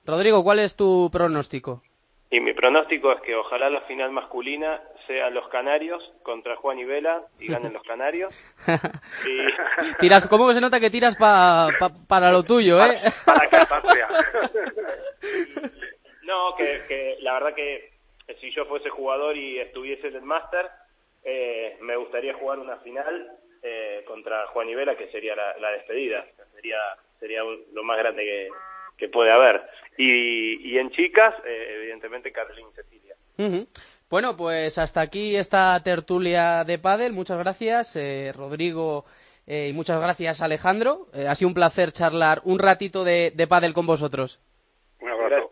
Rodrigo, 0.05 0.43
¿cuál 0.43 0.59
es 0.59 0.75
tu 0.75 1.09
pronóstico? 1.11 1.83
Y 2.31 2.39
mi 2.41 2.53
pronóstico 2.53 3.11
es 3.11 3.21
que 3.21 3.35
ojalá 3.35 3.69
la 3.71 3.81
final 3.81 4.11
masculina 4.11 4.79
sea 5.07 5.31
los 5.31 5.47
Canarios 5.49 6.03
contra 6.21 6.55
Juan 6.57 6.77
y 6.77 6.85
Vela 6.85 7.23
y 7.39 7.47
ganen 7.47 7.73
los 7.73 7.81
Canarios. 7.83 8.33
tiras, 9.99 10.27
¿Cómo 10.27 10.53
se 10.53 10.61
nota 10.61 10.79
que 10.79 10.91
tiras 10.91 11.15
pa, 11.17 11.69
para 12.07 12.31
lo 12.31 12.43
tuyo, 12.43 12.83
eh? 12.85 12.99
Para, 13.25 13.65
para 13.65 14.07
no, 16.21 16.55
que, 16.55 16.81
que, 16.87 17.17
la 17.21 17.33
verdad 17.33 17.55
que 17.55 17.89
si 18.39 18.51
yo 18.51 18.65
fuese 18.65 18.89
jugador 18.89 19.35
y 19.35 19.59
estuviese 19.59 20.09
en 20.09 20.15
el 20.17 20.21
máster, 20.21 20.69
eh, 21.23 21.77
me 21.81 21.95
gustaría 21.95 22.35
jugar 22.35 22.59
una 22.59 22.77
final 22.77 23.31
eh, 23.63 24.03
contra 24.07 24.45
Juan 24.47 24.69
y 24.69 24.75
Vela, 24.75 24.95
que 24.95 25.07
sería 25.07 25.35
la, 25.35 25.71
despedida. 25.71 26.25
Sería, 26.53 26.77
sería 27.19 27.41
lo 27.73 27.83
más 27.83 27.97
grande 27.97 28.23
que, 28.23 28.49
que 28.99 29.09
puede 29.09 29.31
haber. 29.31 29.61
Y, 29.97 30.69
y 30.69 30.77
en 30.77 30.91
chicas, 30.91 31.33
eh, 31.45 31.75
evidentemente, 31.77 32.31
Carolina 32.31 32.67
y 32.71 32.75
Cecilia. 32.75 33.15
Bueno, 34.09 34.35
pues 34.35 34.77
hasta 34.77 35.01
aquí 35.01 35.35
esta 35.35 35.81
tertulia 35.83 36.63
de 36.63 36.79
pádel. 36.79 37.13
Muchas 37.13 37.39
gracias, 37.39 37.95
eh, 37.95 38.31
Rodrigo, 38.35 39.05
eh, 39.45 39.67
y 39.69 39.73
muchas 39.73 40.01
gracias, 40.01 40.41
Alejandro. 40.41 41.07
ha 41.13 41.35
sido 41.35 41.47
un 41.49 41.53
placer 41.53 41.91
charlar 41.91 42.41
un 42.43 42.59
ratito 42.59 43.03
de, 43.03 43.31
de 43.35 43.47
pádel 43.47 43.73
con 43.73 43.85
vosotros. 43.85 44.39
Un 44.99 45.09
abrazo. 45.09 45.49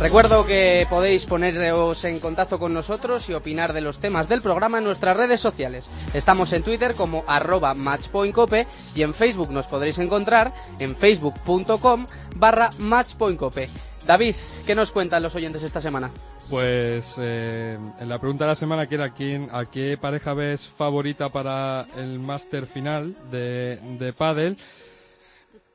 Recuerdo 0.00 0.46
que 0.46 0.86
podéis 0.88 1.26
poneros 1.26 2.04
en 2.04 2.20
contacto 2.20 2.58
con 2.58 2.72
nosotros 2.72 3.28
y 3.28 3.34
opinar 3.34 3.74
de 3.74 3.82
los 3.82 3.98
temas 3.98 4.30
del 4.30 4.40
programa 4.40 4.78
en 4.78 4.84
nuestras 4.84 5.14
redes 5.14 5.40
sociales. 5.40 5.90
Estamos 6.14 6.54
en 6.54 6.62
Twitter 6.62 6.94
como 6.94 7.22
arroba 7.26 7.74
matchpointcope 7.74 8.66
y 8.94 9.02
en 9.02 9.12
Facebook 9.12 9.50
nos 9.50 9.66
podréis 9.66 9.98
encontrar 9.98 10.54
en 10.78 10.96
facebook.com 10.96 12.06
barra 12.36 12.70
matchpointcope. 12.78 13.68
David, 14.06 14.36
¿qué 14.66 14.74
nos 14.74 14.90
cuentan 14.90 15.22
los 15.22 15.34
oyentes 15.34 15.62
esta 15.64 15.82
semana? 15.82 16.10
Pues 16.48 17.16
eh, 17.18 17.78
en 17.98 18.08
la 18.08 18.18
pregunta 18.18 18.44
de 18.44 18.48
la 18.48 18.56
semana 18.56 18.88
que 18.88 18.94
era 18.94 19.10
quién, 19.10 19.50
a 19.52 19.66
qué 19.66 19.98
pareja 20.00 20.32
ves 20.32 20.66
favorita 20.66 21.28
para 21.28 21.86
el 21.96 22.18
máster 22.18 22.64
final 22.64 23.14
de, 23.30 23.78
de. 23.98 24.56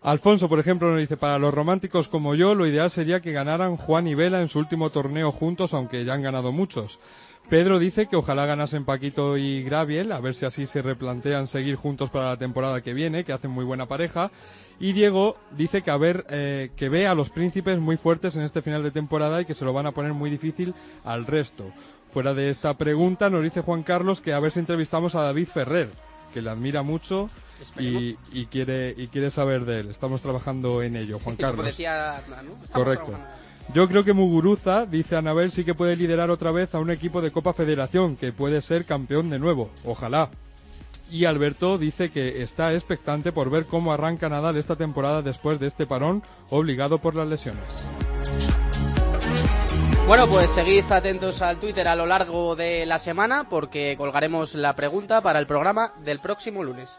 Alfonso, 0.05 0.47
por 0.47 0.59
ejemplo, 0.59 0.91
nos 0.91 0.99
dice, 0.99 1.17
para 1.17 1.39
los 1.39 1.51
románticos 1.51 2.07
como 2.09 2.35
yo, 2.35 2.53
lo 2.53 2.67
ideal 2.67 2.91
sería 2.91 3.21
que 3.21 3.31
ganaran 3.31 3.75
Juan 3.75 4.05
y 4.05 4.13
Vela 4.13 4.39
en 4.39 4.49
su 4.49 4.59
último 4.59 4.91
torneo 4.91 5.31
juntos, 5.31 5.73
aunque 5.73 6.05
ya 6.05 6.13
han 6.13 6.21
ganado 6.21 6.51
muchos. 6.51 6.99
Pedro 7.49 7.79
dice 7.79 8.05
que 8.05 8.15
ojalá 8.15 8.45
ganasen 8.45 8.85
Paquito 8.85 9.35
y 9.35 9.63
Graviel, 9.63 10.11
a 10.11 10.19
ver 10.19 10.35
si 10.35 10.45
así 10.45 10.67
se 10.67 10.83
replantean 10.83 11.47
seguir 11.47 11.75
juntos 11.75 12.11
para 12.11 12.29
la 12.29 12.37
temporada 12.37 12.81
que 12.81 12.93
viene, 12.93 13.23
que 13.23 13.33
hacen 13.33 13.49
muy 13.49 13.65
buena 13.65 13.87
pareja. 13.87 14.29
Y 14.79 14.93
Diego 14.93 15.37
dice 15.57 15.81
que 15.81 15.89
a 15.89 15.97
ver, 15.97 16.27
eh, 16.29 16.69
que 16.75 16.87
ve 16.87 17.07
a 17.07 17.15
los 17.15 17.31
príncipes 17.31 17.79
muy 17.79 17.97
fuertes 17.97 18.35
en 18.35 18.43
este 18.43 18.61
final 18.61 18.83
de 18.83 18.91
temporada 18.91 19.41
y 19.41 19.45
que 19.45 19.55
se 19.55 19.65
lo 19.65 19.73
van 19.73 19.87
a 19.87 19.91
poner 19.91 20.13
muy 20.13 20.29
difícil 20.29 20.75
al 21.03 21.25
resto. 21.25 21.71
Fuera 22.11 22.35
de 22.35 22.51
esta 22.51 22.77
pregunta, 22.77 23.31
nos 23.31 23.41
dice 23.41 23.61
Juan 23.61 23.81
Carlos 23.81 24.21
que 24.21 24.33
a 24.33 24.39
ver 24.39 24.51
si 24.51 24.59
entrevistamos 24.59 25.15
a 25.15 25.23
David 25.23 25.47
Ferrer, 25.47 25.89
que 26.35 26.41
le 26.41 26.49
admira 26.49 26.83
mucho 26.83 27.29
y, 27.79 28.17
y 28.33 28.47
quiere 28.47 28.93
y 28.97 29.07
quiere 29.07 29.31
saber 29.31 29.63
de 29.63 29.79
él. 29.79 29.89
Estamos 29.89 30.21
trabajando 30.21 30.83
en 30.83 30.97
ello, 30.97 31.17
Juan 31.23 31.37
Como 31.37 31.47
Carlos. 31.47 31.65
decía, 31.67 32.21
¿no? 32.27 32.35
Estamos 32.35 32.69
Correcto. 32.71 33.17
Yo 33.73 33.87
creo 33.87 34.03
que 34.03 34.11
Muguruza, 34.11 34.85
dice 34.85 35.15
Anabel, 35.15 35.53
sí 35.53 35.63
que 35.63 35.73
puede 35.73 35.95
liderar 35.95 36.29
otra 36.29 36.51
vez 36.51 36.75
a 36.75 36.79
un 36.79 36.91
equipo 36.91 37.21
de 37.21 37.31
Copa 37.31 37.53
Federación, 37.53 38.17
que 38.17 38.33
puede 38.33 38.61
ser 38.61 38.83
campeón 38.83 39.29
de 39.29 39.39
nuevo. 39.39 39.71
Ojalá. 39.85 40.29
Y 41.09 41.23
Alberto 41.23 41.77
dice 41.77 42.11
que 42.11 42.43
está 42.43 42.73
expectante 42.73 43.31
por 43.31 43.49
ver 43.49 43.65
cómo 43.65 43.93
arranca 43.93 44.27
Nadal 44.27 44.57
esta 44.57 44.75
temporada 44.75 45.21
después 45.21 45.57
de 45.61 45.67
este 45.67 45.85
parón 45.85 46.21
obligado 46.49 46.97
por 46.97 47.15
las 47.15 47.29
lesiones. 47.29 47.85
Bueno, 50.07 50.27
pues 50.27 50.51
seguid 50.51 50.83
atentos 50.91 51.41
al 51.41 51.57
Twitter 51.57 51.87
a 51.87 51.95
lo 51.95 52.05
largo 52.05 52.55
de 52.55 52.85
la 52.85 52.99
semana 52.99 53.49
porque 53.49 53.95
colgaremos 53.97 54.53
la 54.53 54.75
pregunta 54.75 55.21
para 55.21 55.39
el 55.39 55.47
programa 55.47 55.93
del 56.03 56.19
próximo 56.19 56.63
lunes. 56.63 56.91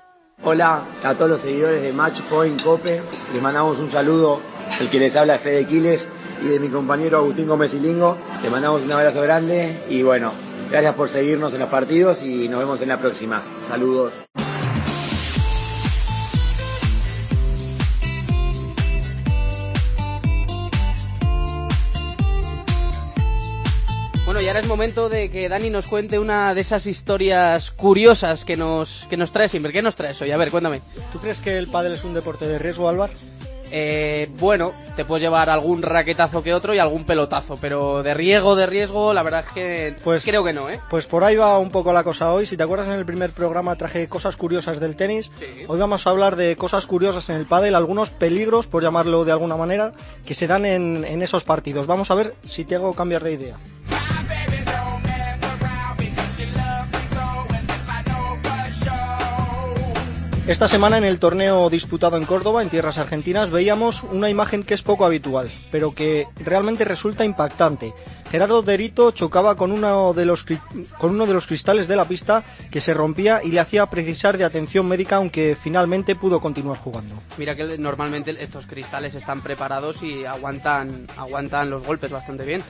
Hola 0.42 0.82
a 1.04 1.14
todos 1.14 1.30
los 1.30 1.40
seguidores 1.40 1.82
de 1.82 1.92
Matchpoint 1.92 2.60
Cope. 2.62 3.00
Les 3.32 3.40
mandamos 3.40 3.78
un 3.78 3.88
saludo. 3.88 4.40
El 4.80 4.90
que 4.90 4.98
les 4.98 5.14
habla 5.14 5.36
es 5.36 5.40
Fede 5.40 5.66
Quiles 5.66 6.08
y 6.42 6.48
de 6.48 6.58
mi 6.58 6.68
compañero 6.68 7.18
Agustín 7.18 7.46
Gómez 7.46 7.74
Ilingo. 7.74 8.18
Les 8.42 8.50
mandamos 8.50 8.82
un 8.82 8.90
abrazo 8.90 9.22
grande 9.22 9.84
y 9.88 10.02
bueno, 10.02 10.32
gracias 10.68 10.94
por 10.96 11.08
seguirnos 11.08 11.54
en 11.54 11.60
los 11.60 11.68
partidos 11.68 12.24
y 12.24 12.48
nos 12.48 12.58
vemos 12.58 12.82
en 12.82 12.88
la 12.88 12.98
próxima. 12.98 13.40
Saludos. 13.68 14.14
Y 24.46 24.48
ahora 24.48 24.60
es 24.60 24.68
momento 24.68 25.08
de 25.08 25.28
que 25.28 25.48
Dani 25.48 25.70
nos 25.70 25.86
cuente 25.86 26.20
una 26.20 26.54
de 26.54 26.60
esas 26.60 26.86
historias 26.86 27.72
curiosas 27.72 28.44
que 28.44 28.56
nos, 28.56 29.04
que 29.10 29.16
nos 29.16 29.32
trae 29.32 29.48
siempre. 29.48 29.72
¿Qué 29.72 29.82
nos 29.82 29.96
traes 29.96 30.22
hoy? 30.22 30.30
A 30.30 30.36
ver, 30.36 30.52
cuéntame. 30.52 30.82
¿Tú 31.12 31.18
crees 31.18 31.38
que 31.38 31.58
el 31.58 31.66
pádel 31.66 31.94
es 31.94 32.04
un 32.04 32.14
deporte 32.14 32.46
de 32.46 32.56
riesgo, 32.56 32.88
Álvaro? 32.88 33.12
Eh, 33.72 34.28
bueno, 34.38 34.70
te 34.94 35.04
puedes 35.04 35.22
llevar 35.22 35.50
algún 35.50 35.82
raquetazo 35.82 36.44
que 36.44 36.54
otro 36.54 36.76
y 36.76 36.78
algún 36.78 37.04
pelotazo, 37.04 37.58
pero 37.60 38.04
de 38.04 38.14
riesgo, 38.14 38.54
de 38.54 38.66
riesgo, 38.66 39.12
la 39.12 39.24
verdad 39.24 39.44
es 39.48 39.52
que 39.52 39.96
creo 40.24 40.44
que 40.44 40.52
no, 40.52 40.70
¿eh? 40.70 40.78
Pues 40.90 41.06
por 41.06 41.24
ahí 41.24 41.34
va 41.34 41.58
un 41.58 41.70
poco 41.70 41.92
la 41.92 42.04
cosa 42.04 42.32
hoy. 42.32 42.46
Si 42.46 42.56
te 42.56 42.62
acuerdas 42.62 42.86
en 42.86 42.92
el 42.92 43.04
primer 43.04 43.30
programa 43.32 43.74
traje 43.74 44.08
cosas 44.08 44.36
curiosas 44.36 44.78
del 44.78 44.94
tenis. 44.94 45.32
Hoy 45.66 45.80
vamos 45.80 46.06
a 46.06 46.10
hablar 46.10 46.36
de 46.36 46.54
cosas 46.54 46.86
curiosas 46.86 47.28
en 47.30 47.34
el 47.34 47.46
pádel, 47.46 47.74
algunos 47.74 48.10
peligros, 48.10 48.68
por 48.68 48.84
llamarlo 48.84 49.24
de 49.24 49.32
alguna 49.32 49.56
manera, 49.56 49.92
que 50.24 50.34
se 50.34 50.46
dan 50.46 50.64
en, 50.66 51.04
en 51.04 51.20
esos 51.22 51.42
partidos. 51.42 51.88
Vamos 51.88 52.12
a 52.12 52.14
ver 52.14 52.36
si 52.46 52.64
te 52.64 52.76
hago 52.76 52.94
cambiar 52.94 53.24
de 53.24 53.32
idea. 53.32 53.56
Esta 60.46 60.68
semana 60.68 60.96
en 60.96 61.02
el 61.02 61.18
torneo 61.18 61.68
disputado 61.68 62.16
en 62.16 62.24
Córdoba, 62.24 62.62
en 62.62 62.70
tierras 62.70 62.98
argentinas, 62.98 63.50
veíamos 63.50 64.04
una 64.04 64.30
imagen 64.30 64.62
que 64.62 64.74
es 64.74 64.82
poco 64.82 65.04
habitual, 65.04 65.50
pero 65.72 65.92
que 65.92 66.28
realmente 66.36 66.84
resulta 66.84 67.24
impactante. 67.24 67.92
Gerardo 68.30 68.62
Derito 68.62 69.10
chocaba 69.10 69.56
con 69.56 69.72
uno, 69.72 70.12
de 70.12 70.24
los, 70.24 70.46
con 70.98 71.10
uno 71.10 71.26
de 71.26 71.34
los 71.34 71.48
cristales 71.48 71.88
de 71.88 71.96
la 71.96 72.04
pista 72.04 72.44
que 72.70 72.80
se 72.80 72.94
rompía 72.94 73.40
y 73.42 73.50
le 73.50 73.58
hacía 73.58 73.86
precisar 73.86 74.38
de 74.38 74.44
atención 74.44 74.86
médica, 74.86 75.16
aunque 75.16 75.56
finalmente 75.60 76.14
pudo 76.14 76.38
continuar 76.38 76.78
jugando. 76.78 77.16
Mira 77.38 77.56
que 77.56 77.76
normalmente 77.76 78.36
estos 78.38 78.66
cristales 78.66 79.16
están 79.16 79.42
preparados 79.42 80.00
y 80.04 80.26
aguantan, 80.26 81.08
aguantan 81.16 81.70
los 81.70 81.84
golpes 81.84 82.12
bastante 82.12 82.44
bien. 82.44 82.62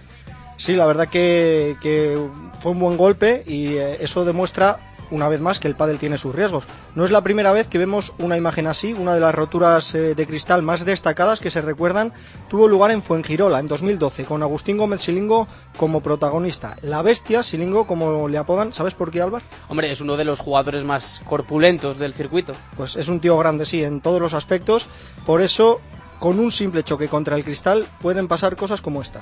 Sí, 0.56 0.74
la 0.74 0.86
verdad 0.86 1.08
que, 1.08 1.76
que 1.82 2.18
fue 2.60 2.72
un 2.72 2.78
buen 2.78 2.96
golpe 2.96 3.42
y 3.46 3.74
eh, 3.74 3.98
eso 4.00 4.24
demuestra 4.24 4.78
una 5.10 5.28
vez 5.28 5.40
más 5.40 5.58
que 5.58 5.68
el 5.68 5.76
pádel 5.76 5.98
tiene 5.98 6.18
sus 6.18 6.34
riesgos. 6.34 6.66
No 6.94 7.04
es 7.04 7.10
la 7.10 7.22
primera 7.22 7.52
vez 7.52 7.68
que 7.68 7.78
vemos 7.78 8.12
una 8.18 8.36
imagen 8.36 8.66
así, 8.66 8.92
una 8.92 9.14
de 9.14 9.20
las 9.20 9.34
roturas 9.34 9.94
eh, 9.94 10.14
de 10.14 10.26
cristal 10.26 10.62
más 10.62 10.84
destacadas 10.84 11.40
que 11.40 11.50
se 11.50 11.60
recuerdan 11.60 12.12
tuvo 12.48 12.68
lugar 12.68 12.90
en 12.90 13.02
Fuengirola 13.02 13.60
en 13.60 13.66
2012 13.66 14.24
con 14.24 14.42
Agustín 14.42 14.76
Gómez 14.76 15.00
Silingo 15.00 15.46
como 15.76 16.00
protagonista. 16.00 16.76
La 16.82 17.02
bestia, 17.02 17.42
Silingo 17.42 17.86
como 17.86 18.28
le 18.28 18.38
apodan, 18.38 18.72
¿sabes 18.72 18.94
por 18.94 19.10
qué 19.10 19.20
Álvaro? 19.20 19.44
Hombre, 19.68 19.90
es 19.90 20.00
uno 20.00 20.16
de 20.16 20.24
los 20.24 20.40
jugadores 20.40 20.84
más 20.84 21.20
corpulentos 21.24 21.98
del 21.98 22.14
circuito. 22.14 22.54
Pues 22.76 22.96
es 22.96 23.08
un 23.08 23.20
tío 23.20 23.36
grande, 23.38 23.66
sí, 23.66 23.82
en 23.82 24.00
todos 24.00 24.20
los 24.20 24.34
aspectos. 24.34 24.86
Por 25.24 25.40
eso, 25.40 25.80
con 26.18 26.38
un 26.38 26.52
simple 26.52 26.82
choque 26.82 27.08
contra 27.08 27.36
el 27.36 27.44
cristal 27.44 27.86
pueden 28.00 28.28
pasar 28.28 28.56
cosas 28.56 28.80
como 28.80 29.02
esta. 29.02 29.20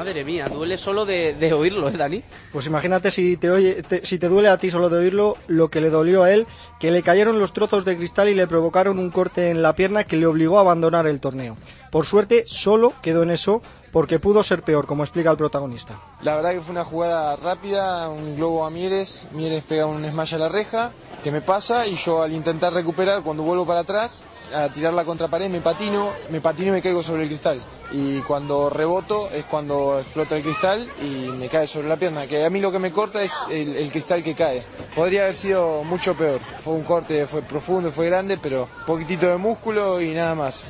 Madre 0.00 0.24
mía, 0.24 0.48
duele 0.48 0.78
solo 0.78 1.04
de, 1.04 1.34
de 1.34 1.52
oírlo, 1.52 1.86
¿eh, 1.90 1.92
Dani? 1.92 2.22
Pues 2.54 2.64
imagínate 2.64 3.10
si 3.10 3.36
te, 3.36 3.50
oye, 3.50 3.82
te- 3.82 4.06
si 4.06 4.18
te 4.18 4.28
duele 4.28 4.48
a 4.48 4.56
ti 4.56 4.70
solo 4.70 4.88
de 4.88 4.96
oírlo, 4.96 5.36
lo 5.46 5.68
que 5.68 5.82
le 5.82 5.90
dolió 5.90 6.22
a 6.22 6.32
él, 6.32 6.46
que 6.78 6.90
le 6.90 7.02
cayeron 7.02 7.38
los 7.38 7.52
trozos 7.52 7.84
de 7.84 7.98
cristal 7.98 8.30
y 8.30 8.34
le 8.34 8.46
provocaron 8.46 8.98
un 8.98 9.10
corte 9.10 9.50
en 9.50 9.60
la 9.60 9.74
pierna 9.74 10.04
que 10.04 10.16
le 10.16 10.24
obligó 10.24 10.56
a 10.56 10.62
abandonar 10.62 11.06
el 11.06 11.20
torneo. 11.20 11.58
Por 11.90 12.06
suerte, 12.06 12.44
solo 12.46 12.94
quedó 13.02 13.22
en 13.24 13.30
eso 13.30 13.60
porque 13.92 14.18
pudo 14.18 14.42
ser 14.42 14.62
peor, 14.62 14.86
como 14.86 15.02
explica 15.04 15.30
el 15.32 15.36
protagonista. 15.36 16.00
La 16.22 16.34
verdad 16.34 16.52
que 16.52 16.62
fue 16.62 16.70
una 16.72 16.84
jugada 16.84 17.36
rápida, 17.36 18.08
un 18.08 18.36
globo 18.36 18.64
a 18.64 18.70
Mieres, 18.70 19.24
Mieres 19.32 19.64
pega 19.64 19.84
un 19.84 20.08
smash 20.10 20.34
a 20.34 20.38
la 20.38 20.48
reja, 20.48 20.92
que 21.22 21.30
me 21.30 21.42
pasa 21.42 21.86
y 21.86 21.96
yo 21.96 22.22
al 22.22 22.32
intentar 22.32 22.72
recuperar, 22.72 23.22
cuando 23.22 23.42
vuelvo 23.42 23.66
para 23.66 23.80
atrás, 23.80 24.24
a 24.54 24.68
tirar 24.68 24.92
la 24.92 25.04
contrapared, 25.04 25.48
me 25.50 25.60
patino, 25.60 26.10
me 26.30 26.40
patino 26.40 26.68
y 26.68 26.72
me 26.72 26.82
caigo 26.82 27.02
sobre 27.02 27.22
el 27.22 27.28
cristal. 27.28 27.60
Y 27.92 28.20
cuando 28.20 28.70
reboto 28.70 29.28
es 29.30 29.44
cuando 29.44 29.98
explota 29.98 30.36
el 30.36 30.42
cristal 30.42 30.88
y 31.02 31.28
me 31.32 31.48
cae 31.48 31.66
sobre 31.66 31.88
la 31.88 31.96
pierna, 31.96 32.26
que 32.26 32.44
a 32.44 32.50
mí 32.50 32.60
lo 32.60 32.70
que 32.70 32.78
me 32.78 32.92
corta 32.92 33.22
es 33.22 33.32
el, 33.50 33.76
el 33.76 33.90
cristal 33.90 34.22
que 34.22 34.34
cae. 34.34 34.62
Podría 34.94 35.22
haber 35.22 35.34
sido 35.34 35.82
mucho 35.84 36.14
peor. 36.14 36.40
Fue 36.62 36.74
un 36.74 36.84
corte, 36.84 37.26
fue 37.26 37.42
profundo, 37.42 37.90
fue 37.90 38.06
grande, 38.06 38.38
pero 38.38 38.68
poquitito 38.86 39.26
de 39.26 39.36
músculo 39.36 40.00
y 40.00 40.12
nada 40.12 40.34
más. 40.34 40.64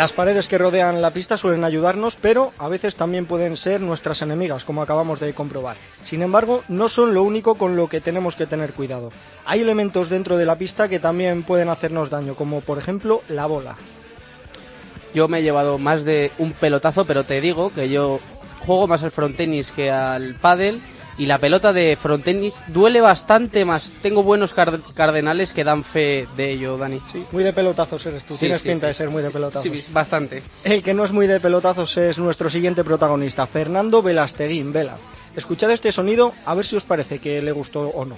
Las 0.00 0.14
paredes 0.14 0.48
que 0.48 0.56
rodean 0.56 1.02
la 1.02 1.10
pista 1.10 1.36
suelen 1.36 1.62
ayudarnos, 1.62 2.16
pero 2.16 2.54
a 2.56 2.68
veces 2.68 2.96
también 2.96 3.26
pueden 3.26 3.58
ser 3.58 3.82
nuestras 3.82 4.22
enemigas, 4.22 4.64
como 4.64 4.80
acabamos 4.80 5.20
de 5.20 5.34
comprobar. 5.34 5.76
Sin 6.06 6.22
embargo, 6.22 6.64
no 6.68 6.88
son 6.88 7.12
lo 7.12 7.22
único 7.22 7.56
con 7.56 7.76
lo 7.76 7.86
que 7.86 8.00
tenemos 8.00 8.34
que 8.34 8.46
tener 8.46 8.72
cuidado. 8.72 9.12
Hay 9.44 9.60
elementos 9.60 10.08
dentro 10.08 10.38
de 10.38 10.46
la 10.46 10.56
pista 10.56 10.88
que 10.88 11.00
también 11.00 11.42
pueden 11.42 11.68
hacernos 11.68 12.08
daño, 12.08 12.34
como 12.34 12.62
por 12.62 12.78
ejemplo 12.78 13.20
la 13.28 13.44
bola. 13.44 13.76
Yo 15.12 15.28
me 15.28 15.40
he 15.40 15.42
llevado 15.42 15.76
más 15.76 16.02
de 16.02 16.32
un 16.38 16.54
pelotazo, 16.54 17.04
pero 17.04 17.24
te 17.24 17.42
digo 17.42 17.70
que 17.70 17.90
yo 17.90 18.20
juego 18.60 18.86
más 18.86 19.02
al 19.02 19.10
frontenis 19.10 19.70
que 19.70 19.90
al 19.90 20.34
pádel 20.36 20.80
y 21.20 21.26
la 21.26 21.36
pelota 21.38 21.72
de 21.74 21.96
frontenis 22.00 22.54
duele 22.68 23.00
bastante 23.02 23.64
más. 23.66 23.92
Tengo 24.02 24.22
buenos 24.22 24.54
car- 24.54 24.80
cardenales 24.94 25.52
que 25.52 25.64
dan 25.64 25.84
fe 25.84 26.26
de 26.36 26.50
ello, 26.52 26.78
Dani. 26.78 26.98
Muy 27.30 27.44
de 27.44 27.52
pelotazos 27.52 28.04
eres 28.06 28.24
tú, 28.24 28.32
Sí, 28.34 28.40
tienes 28.40 28.62
sí, 28.62 28.68
pinta 28.70 28.86
sí. 28.86 28.88
de 28.88 28.94
ser 28.94 29.10
muy 29.10 29.22
de 29.22 29.30
pelotazos. 29.30 29.62
Sí, 29.70 29.82
bastante. 29.92 30.42
El 30.64 30.82
que 30.82 30.94
no 30.94 31.04
es 31.04 31.12
muy 31.12 31.26
de 31.26 31.38
pelotazos 31.38 31.94
es 31.98 32.18
nuestro 32.18 32.48
siguiente 32.48 32.82
protagonista, 32.84 33.46
Fernando 33.46 34.00
Velasteguín 34.02 34.72
Vela. 34.72 34.96
Escuchad 35.36 35.70
este 35.70 35.92
sonido, 35.92 36.32
a 36.46 36.54
ver 36.54 36.64
si 36.66 36.74
os 36.76 36.84
parece 36.84 37.18
que 37.18 37.40
le 37.42 37.52
gustó 37.52 37.82
o 37.88 38.04
no. 38.06 38.16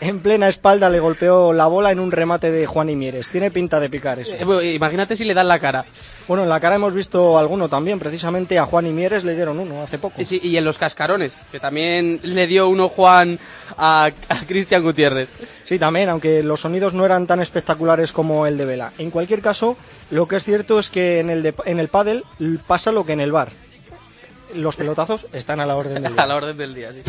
En 0.00 0.20
plena 0.20 0.48
espalda 0.48 0.88
le 0.88 1.00
golpeó 1.00 1.52
la 1.52 1.66
bola 1.66 1.90
en 1.90 1.98
un 2.00 2.12
remate 2.12 2.50
de 2.50 2.66
Juan 2.66 2.88
y 2.88 2.96
Mieres. 2.96 3.30
Tiene 3.30 3.50
pinta 3.50 3.80
de 3.80 3.90
picar 3.90 4.18
eso. 4.18 4.32
Eh, 4.60 4.74
imagínate 4.74 5.16
si 5.16 5.24
le 5.24 5.34
dan 5.34 5.48
la 5.48 5.58
cara. 5.58 5.84
Bueno, 6.28 6.42
en 6.44 6.48
la 6.48 6.60
cara 6.60 6.76
hemos 6.76 6.94
visto 6.94 7.36
alguno 7.38 7.68
también. 7.68 7.98
Precisamente 7.98 8.58
a 8.58 8.66
Juan 8.66 8.86
y 8.86 8.92
Mieres 8.92 9.24
le 9.24 9.34
dieron 9.34 9.58
uno 9.58 9.82
hace 9.82 9.98
poco. 9.98 10.20
Y, 10.20 10.24
sí, 10.24 10.40
y 10.42 10.56
en 10.56 10.64
los 10.64 10.78
cascarones, 10.78 11.42
que 11.50 11.58
también 11.58 12.20
le 12.22 12.46
dio 12.46 12.68
uno 12.68 12.88
Juan 12.88 13.38
a, 13.76 14.10
a 14.28 14.46
Cristian 14.46 14.82
Gutiérrez. 14.82 15.28
Sí, 15.64 15.78
también, 15.78 16.08
aunque 16.08 16.42
los 16.42 16.60
sonidos 16.60 16.94
no 16.94 17.04
eran 17.04 17.26
tan 17.26 17.40
espectaculares 17.40 18.12
como 18.12 18.46
el 18.46 18.56
de 18.56 18.64
Vela. 18.64 18.92
En 18.98 19.10
cualquier 19.10 19.40
caso, 19.42 19.76
lo 20.10 20.26
que 20.28 20.36
es 20.36 20.44
cierto 20.44 20.78
es 20.78 20.90
que 20.90 21.20
en 21.20 21.28
el, 21.30 21.42
de- 21.42 21.54
en 21.64 21.78
el 21.80 21.88
pádel 21.88 22.24
pasa 22.66 22.92
lo 22.92 23.04
que 23.04 23.12
en 23.12 23.20
el 23.20 23.32
bar. 23.32 23.48
Los 24.54 24.76
pelotazos 24.76 25.26
están 25.32 25.60
a 25.60 25.66
la 25.66 25.76
orden 25.76 26.02
del 26.02 26.12
día. 26.14 26.22
a 26.22 26.26
la 26.26 26.36
orden 26.36 26.56
del 26.56 26.74
día, 26.74 26.92
sí. 26.92 27.02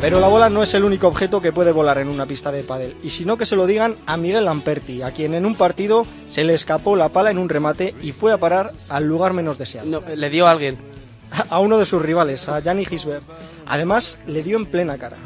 Pero 0.00 0.20
la 0.20 0.28
bola 0.28 0.48
no 0.48 0.62
es 0.62 0.72
el 0.74 0.84
único 0.84 1.08
objeto 1.08 1.42
que 1.42 1.50
puede 1.50 1.72
volar 1.72 1.98
en 1.98 2.08
una 2.08 2.24
pista 2.24 2.52
de 2.52 2.62
pádel, 2.62 2.96
y 3.02 3.10
si 3.10 3.24
no 3.24 3.36
que 3.36 3.46
se 3.46 3.56
lo 3.56 3.66
digan 3.66 3.96
a 4.06 4.16
Miguel 4.16 4.44
Lamperti, 4.44 5.02
a 5.02 5.10
quien 5.10 5.34
en 5.34 5.44
un 5.44 5.56
partido 5.56 6.06
se 6.28 6.44
le 6.44 6.54
escapó 6.54 6.94
la 6.94 7.08
pala 7.08 7.32
en 7.32 7.38
un 7.38 7.48
remate 7.48 7.96
y 8.00 8.12
fue 8.12 8.32
a 8.32 8.38
parar 8.38 8.70
al 8.90 9.08
lugar 9.08 9.32
menos 9.32 9.58
deseado. 9.58 9.90
No, 9.90 10.00
le 10.14 10.30
dio 10.30 10.46
a 10.46 10.52
alguien. 10.52 10.78
A 11.50 11.58
uno 11.58 11.76
de 11.76 11.84
sus 11.84 12.00
rivales, 12.00 12.48
a 12.48 12.60
Gianni 12.60 12.86
Gisbert. 12.86 13.22
Además, 13.66 14.16
le 14.26 14.42
dio 14.42 14.56
en 14.56 14.64
plena 14.64 14.96
cara. 14.96 15.18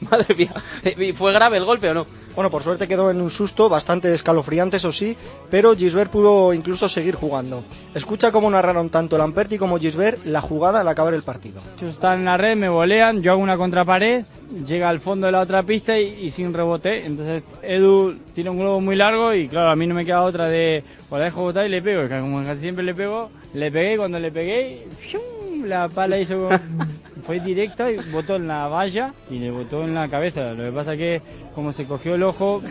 Madre 0.10 0.34
mía. 0.34 0.52
¿Y 0.96 1.12
fue 1.12 1.34
grave 1.34 1.58
el 1.58 1.66
golpe 1.66 1.90
o 1.90 1.94
no? 1.94 2.06
Bueno, 2.36 2.50
por 2.50 2.62
suerte 2.62 2.86
quedó 2.86 3.10
en 3.10 3.22
un 3.22 3.30
susto 3.30 3.70
bastante 3.70 4.12
escalofriante, 4.12 4.76
eso 4.76 4.92
sí, 4.92 5.16
pero 5.50 5.74
Gisbert 5.74 6.10
pudo 6.10 6.52
incluso 6.52 6.86
seguir 6.86 7.14
jugando. 7.14 7.64
Escucha 7.94 8.30
cómo 8.30 8.50
narraron 8.50 8.90
tanto 8.90 9.16
Lamperti 9.16 9.56
como 9.56 9.78
Gisbert 9.78 10.22
la 10.26 10.42
jugada 10.42 10.80
al 10.80 10.88
acabar 10.88 11.14
el 11.14 11.22
partido. 11.22 11.62
Ellos 11.78 11.94
están 11.94 12.18
en 12.18 12.24
la 12.26 12.36
red, 12.36 12.54
me 12.54 12.68
volean, 12.68 13.22
yo 13.22 13.32
hago 13.32 13.40
una 13.40 13.56
contrapared, 13.56 14.26
llega 14.66 14.90
al 14.90 15.00
fondo 15.00 15.24
de 15.24 15.32
la 15.32 15.40
otra 15.40 15.62
pista 15.62 15.98
y, 15.98 16.26
y 16.26 16.28
sin 16.28 16.52
rebote. 16.52 17.06
Entonces 17.06 17.54
Edu 17.62 18.16
tira 18.34 18.50
un 18.50 18.58
globo 18.58 18.82
muy 18.82 18.96
largo 18.96 19.32
y 19.32 19.48
claro, 19.48 19.70
a 19.70 19.76
mí 19.76 19.86
no 19.86 19.94
me 19.94 20.04
queda 20.04 20.20
otra 20.20 20.46
de 20.46 20.84
o 21.08 21.16
la 21.16 21.24
dejo 21.24 21.40
botar 21.40 21.64
y 21.64 21.70
le 21.70 21.80
pego. 21.80 22.04
Y 22.04 22.08
como 22.08 22.44
casi 22.44 22.60
siempre 22.60 22.84
le 22.84 22.94
pego, 22.94 23.30
le 23.54 23.72
pegué 23.72 23.94
y 23.94 23.96
cuando 23.96 24.18
le 24.18 24.30
pegué, 24.30 24.86
¡fium! 24.98 25.22
la 25.64 25.88
pala 25.88 26.18
hizo 26.18 26.48
fue 27.26 27.40
directa 27.40 27.90
y 27.90 27.96
botó 28.10 28.36
en 28.36 28.46
la 28.46 28.68
valla 28.68 29.12
y 29.28 29.38
le 29.38 29.50
botó 29.50 29.82
en 29.84 29.94
la 29.94 30.08
cabeza. 30.08 30.52
Lo 30.52 30.64
que 30.64 30.72
pasa 30.72 30.96
que 30.96 31.20
como 31.54 31.72
se 31.72 31.84
cogió 31.86 32.14
el 32.14 32.22
ojo, 32.22 32.62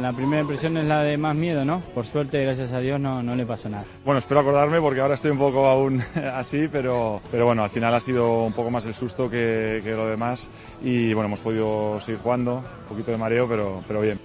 la 0.00 0.12
primera 0.12 0.40
impresión 0.42 0.76
es 0.78 0.84
la 0.86 1.02
de 1.02 1.16
más 1.18 1.36
miedo, 1.36 1.64
¿no? 1.64 1.80
Por 1.94 2.04
suerte, 2.06 2.42
gracias 2.42 2.72
a 2.72 2.78
Dios, 2.80 2.98
no, 2.98 3.22
no 3.22 3.36
le 3.36 3.44
pasó 3.44 3.68
nada. 3.68 3.84
Bueno, 4.04 4.18
espero 4.18 4.40
acordarme 4.40 4.80
porque 4.80 5.00
ahora 5.00 5.14
estoy 5.14 5.30
un 5.32 5.38
poco 5.38 5.66
aún 5.66 6.02
así, 6.34 6.68
pero, 6.70 7.20
pero 7.30 7.44
bueno, 7.46 7.62
al 7.64 7.70
final 7.70 7.92
ha 7.94 8.00
sido 8.00 8.44
un 8.44 8.52
poco 8.52 8.70
más 8.70 8.86
el 8.86 8.94
susto 8.94 9.28
que, 9.28 9.80
que 9.84 9.90
lo 9.92 10.06
demás 10.08 10.48
y 10.82 11.12
bueno, 11.12 11.26
hemos 11.26 11.40
podido 11.40 12.00
seguir 12.00 12.20
jugando, 12.20 12.56
un 12.56 12.88
poquito 12.88 13.10
de 13.10 13.18
mareo, 13.18 13.46
pero, 13.48 13.82
pero 13.86 14.00
bien. 14.00 14.18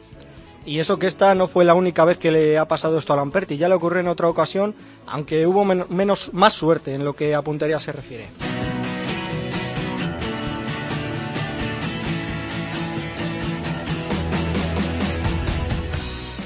Y 0.65 0.79
eso 0.79 0.99
que 0.99 1.07
esta 1.07 1.33
no 1.35 1.47
fue 1.47 1.65
la 1.65 1.73
única 1.73 2.05
vez 2.05 2.17
que 2.17 2.31
le 2.31 2.57
ha 2.57 2.67
pasado 2.67 2.97
esto 2.99 3.13
a 3.13 3.15
Lamperti, 3.15 3.57
ya 3.57 3.67
le 3.69 3.75
ocurrió 3.75 4.01
en 4.01 4.07
otra 4.07 4.27
ocasión, 4.27 4.75
aunque 5.07 5.47
hubo 5.47 5.63
men- 5.65 5.85
menos, 5.89 6.31
más 6.33 6.53
suerte 6.53 6.93
en 6.93 7.03
lo 7.05 7.13
que 7.13 7.33
a 7.33 7.41
puntería 7.41 7.79
se 7.79 7.91
refiere. 7.91 8.27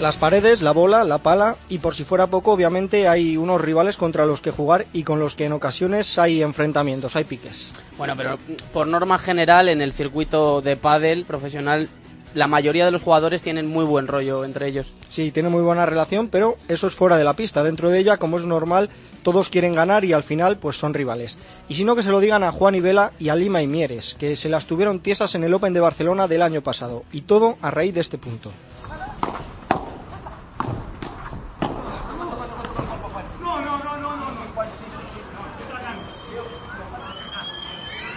Las 0.04 0.18
paredes, 0.18 0.62
la 0.62 0.74
bola, 0.74 1.06
la 1.06 1.20
pala 1.20 1.56
y 1.70 1.78
por 1.78 1.96
si 1.96 2.04
fuera 2.04 2.28
poco, 2.28 2.52
obviamente 2.52 3.08
hay 3.08 3.38
unos 3.38 3.62
rivales 3.62 3.96
contra 3.96 4.26
los 4.26 4.42
que 4.42 4.52
jugar 4.52 4.86
y 4.92 5.04
con 5.04 5.18
los 5.18 5.34
que 5.34 5.46
en 5.46 5.54
ocasiones 5.54 6.20
hay 6.20 6.42
enfrentamientos, 6.42 7.16
hay 7.16 7.24
piques. 7.24 7.72
Bueno, 7.98 8.14
pero 8.18 8.38
por 8.74 8.86
norma 8.86 9.18
general 9.18 9.70
en 9.70 9.82
el 9.82 9.94
circuito 9.94 10.60
de 10.60 10.76
pádel 10.76 11.24
profesional 11.24 11.88
la 12.34 12.48
mayoría 12.48 12.84
de 12.84 12.92
los 12.92 13.02
jugadores 13.02 13.44
tienen 13.44 13.68
muy 13.68 13.86
buen 13.86 14.08
rollo 14.08 14.44
entre 14.44 14.68
ellos. 14.68 14.92
Sí, 15.10 15.32
tiene 15.32 15.48
muy 15.48 15.62
buena 15.62 15.86
relación, 15.86 16.28
pero 16.28 16.58
eso 16.68 16.88
es 16.88 16.96
fuera 16.96 17.16
de 17.16 17.24
la 17.24 17.36
pista. 17.36 17.64
Dentro 17.64 17.90
de 17.90 18.00
ella, 18.00 18.18
como 18.18 18.38
es 18.38 18.46
normal, 18.46 18.90
todos 19.22 19.48
quieren 19.48 19.74
ganar 19.74 20.04
y 20.04 20.12
al 20.12 20.24
final 20.24 20.58
pues 20.58 20.76
son 20.76 20.94
rivales. 20.94 21.38
Y 21.70 21.76
si 21.76 21.86
no 21.86 21.96
que 21.96 22.04
se 22.04 22.12
lo 22.12 22.20
digan 22.20 22.44
a 22.44 22.52
Juan 22.52 22.76
y 22.76 22.82
Vela 22.82 23.14
y 23.20 23.30
a 23.30 23.38
Lima 23.38 23.62
y 23.62 23.68
Mieres, 23.68 24.18
que 24.20 24.36
se 24.36 24.50
las 24.50 24.66
tuvieron 24.66 25.00
tiesas 25.00 25.34
en 25.36 25.46
el 25.46 25.54
Open 25.54 25.74
de 25.74 25.80
Barcelona 25.80 26.28
del 26.28 26.42
año 26.42 26.62
pasado. 26.62 27.06
Y 27.14 27.22
todo 27.22 27.58
a 27.62 27.72
raíz 27.72 27.94
de 27.94 28.02
este 28.02 28.18
punto. 28.18 28.52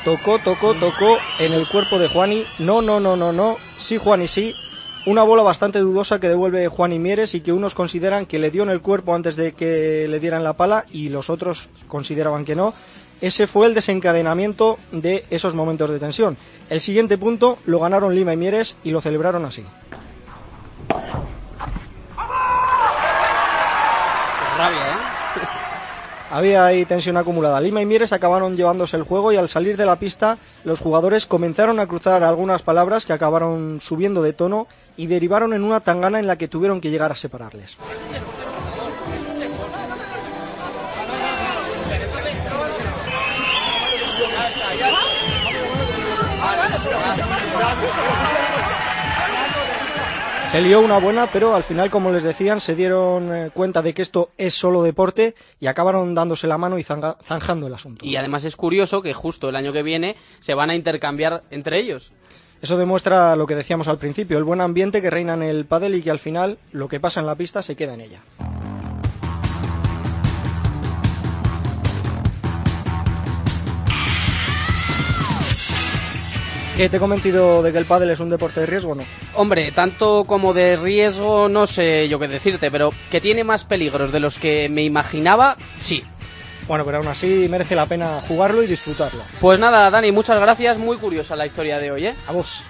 Tocó, 0.07 0.39
tocó, 0.39 0.73
tocó 0.75 1.19
en 1.41 1.53
el 1.53 1.67
cuerpo 1.67 1.99
de 1.99 2.07
Juani. 2.07 2.47
No, 2.61 2.81
no, 2.81 3.01
no, 3.01 3.17
no, 3.17 3.33
no. 3.33 3.57
Sí, 3.77 3.99
Juani, 3.99 4.29
sí. 4.29 4.55
Una 5.05 5.25
bola 5.25 5.43
bastante 5.43 5.81
dudosa 5.81 6.21
que 6.21 6.29
devuelve 6.29 6.69
Juani 6.69 7.01
Mieres 7.01 7.35
y 7.35 7.41
que 7.41 7.53
unos 7.53 7.75
consideran 7.75 8.25
que 8.25 8.39
le 8.39 8.53
dio 8.53 8.63
en 8.63 8.69
el 8.69 8.81
cuerpo 8.81 9.17
antes 9.17 9.35
de 9.35 9.55
que 9.55 10.07
le 10.07 10.21
dieran 10.21 10.45
la 10.45 10.53
pala 10.53 10.87
y 10.93 11.09
los 11.09 11.29
otros 11.29 11.69
consideraban 11.89 12.45
que 12.45 12.55
no. 12.55 12.73
Ese 13.21 13.49
fue 13.49 13.67
el 13.67 13.75
desencadenamiento 13.75 14.79
de 14.93 15.25
esos 15.29 15.57
momentos 15.57 15.91
de 15.91 15.99
tensión. 15.99 16.37
El 16.71 16.81
siguiente 16.81 17.19
punto 17.19 17.59
lo 17.67 17.81
ganaron 17.81 18.15
Lima 18.15 18.33
y 18.33 18.37
Mieres 18.37 18.77
y 18.85 18.93
lo 18.93 19.01
celebraron 19.01 19.45
así. 19.45 19.65
Rabia, 24.57 24.87
¿eh? 24.87 25.17
Había 26.31 26.67
ahí 26.67 26.85
tensión 26.85 27.17
acumulada. 27.17 27.61
Lima 27.61 27.81
y 27.81 27.87
Mieres 27.87 28.13
acabaron 28.13 28.57
llevándose 28.57 28.97
el 28.97 29.05
juego 29.05 29.33
y 29.33 29.37
al 29.37 29.49
salir 29.49 29.77
de 29.77 29.87
la 29.87 29.97
pista 29.97 30.39
los 30.65 30.81
jugadores 30.81 31.25
comenzaron 31.25 31.79
a 31.79 31.87
cruzar 31.87 32.25
algunas 32.25 32.63
palabras 32.63 33.07
que 33.07 33.13
acabaron 33.13 33.81
subiendo 33.81 34.23
de 34.23 34.33
tono 34.33 34.67
y 34.97 35.07
derivaron 35.07 35.53
en 35.53 35.63
una 35.63 35.81
tangana 35.81 36.19
en 36.19 36.27
la 36.27 36.37
que 36.37 36.49
tuvieron 36.49 36.81
que 36.81 36.91
llegar 36.91 37.13
a 37.13 37.17
separarles. 37.17 37.77
Se 50.57 50.63
lió 50.63 50.81
una 50.81 50.97
buena, 50.99 51.27
pero 51.31 51.55
al 51.55 51.63
final, 51.65 51.91
como 51.91 52.11
les 52.11 52.23
decían, 52.23 52.63
se 52.63 52.75
dieron 52.75 53.31
eh, 53.31 53.51
cuenta 53.53 53.83
de 53.83 53.93
que 53.93 54.01
esto 54.01 54.31
es 54.39 54.55
solo 54.55 54.83
deporte 54.83 55.35
y 55.61 55.67
acabaron 55.67 56.15
dándose 56.15 56.47
la 56.47 56.57
mano 56.57 56.79
y 56.79 56.83
zanga- 56.83 57.19
zanjando 57.23 57.67
el 57.67 57.75
asunto. 57.75 58.07
Y 58.07 58.17
además 58.17 58.43
es 58.45 58.57
curioso 58.57 59.03
que 59.03 59.13
justo 59.13 59.51
el 59.51 59.57
año 59.57 59.75
que 59.75 59.83
viene 59.83 60.17
se 60.41 60.55
van 60.55 60.71
a 60.71 60.75
intercambiar 60.75 61.43
entre 61.51 61.79
ellos. 61.79 62.11
Eso 62.63 62.79
demuestra 62.79 63.37
lo 63.37 63.47
que 63.47 63.55
decíamos 63.55 63.87
al 63.87 63.99
principio, 63.99 64.39
el 64.39 64.45
buen 64.45 64.63
ambiente 64.63 65.03
que 65.03 65.11
reina 65.11 65.35
en 65.35 65.43
el 65.43 65.67
pádel 65.67 65.95
y 65.95 66.01
que 66.01 66.11
al 66.11 66.19
final 66.19 66.57
lo 66.73 66.89
que 66.89 67.01
pasa 67.01 67.21
en 67.21 67.27
la 67.27 67.35
pista 67.35 67.61
se 67.61 67.77
queda 67.77 67.93
en 67.93 68.01
ella. 68.01 68.23
¿Qué 76.77 76.91
te 76.91 76.99
he 76.99 77.01
convencido 77.01 77.63
de 77.63 77.73
que 77.73 77.79
el 77.79 77.87
pádel 77.87 78.11
es 78.11 78.21
un 78.21 78.29
deporte 78.29 78.61
de 78.61 78.67
riesgo 78.67 78.93
o 78.93 78.95
no? 78.95 79.05
Hombre, 79.33 79.73
tanto 79.73 80.25
como 80.25 80.53
de 80.53 80.77
riesgo, 80.77 81.49
no 81.49 81.67
sé 81.67 82.07
yo 82.07 82.19
qué 82.19 82.29
decirte, 82.29 82.71
pero 82.71 82.91
que 83.11 83.23
tiene 83.23 83.45
más 83.45 83.65
peligros 83.65 84.13
de 84.13 84.21
los 84.21 84.37
que 84.37 84.69
me 84.69 84.83
imaginaba, 84.83 85.57
sí. 85.79 86.05
Bueno, 86.69 86.85
pero 86.85 86.99
aún 86.99 87.07
así 87.07 87.47
merece 87.49 87.75
la 87.75 87.87
pena 87.87 88.21
jugarlo 88.29 88.63
y 88.63 88.67
disfrutarlo. 88.67 89.23
Pues 89.41 89.59
nada, 89.59 89.91
Dani, 89.91 90.13
muchas 90.13 90.39
gracias. 90.39 90.77
Muy 90.77 90.99
curiosa 90.99 91.35
la 91.35 91.47
historia 91.47 91.79
de 91.79 91.93
hoy, 91.93 92.07
¿eh? 92.09 92.15
A 92.27 92.33
vos. 92.33 92.63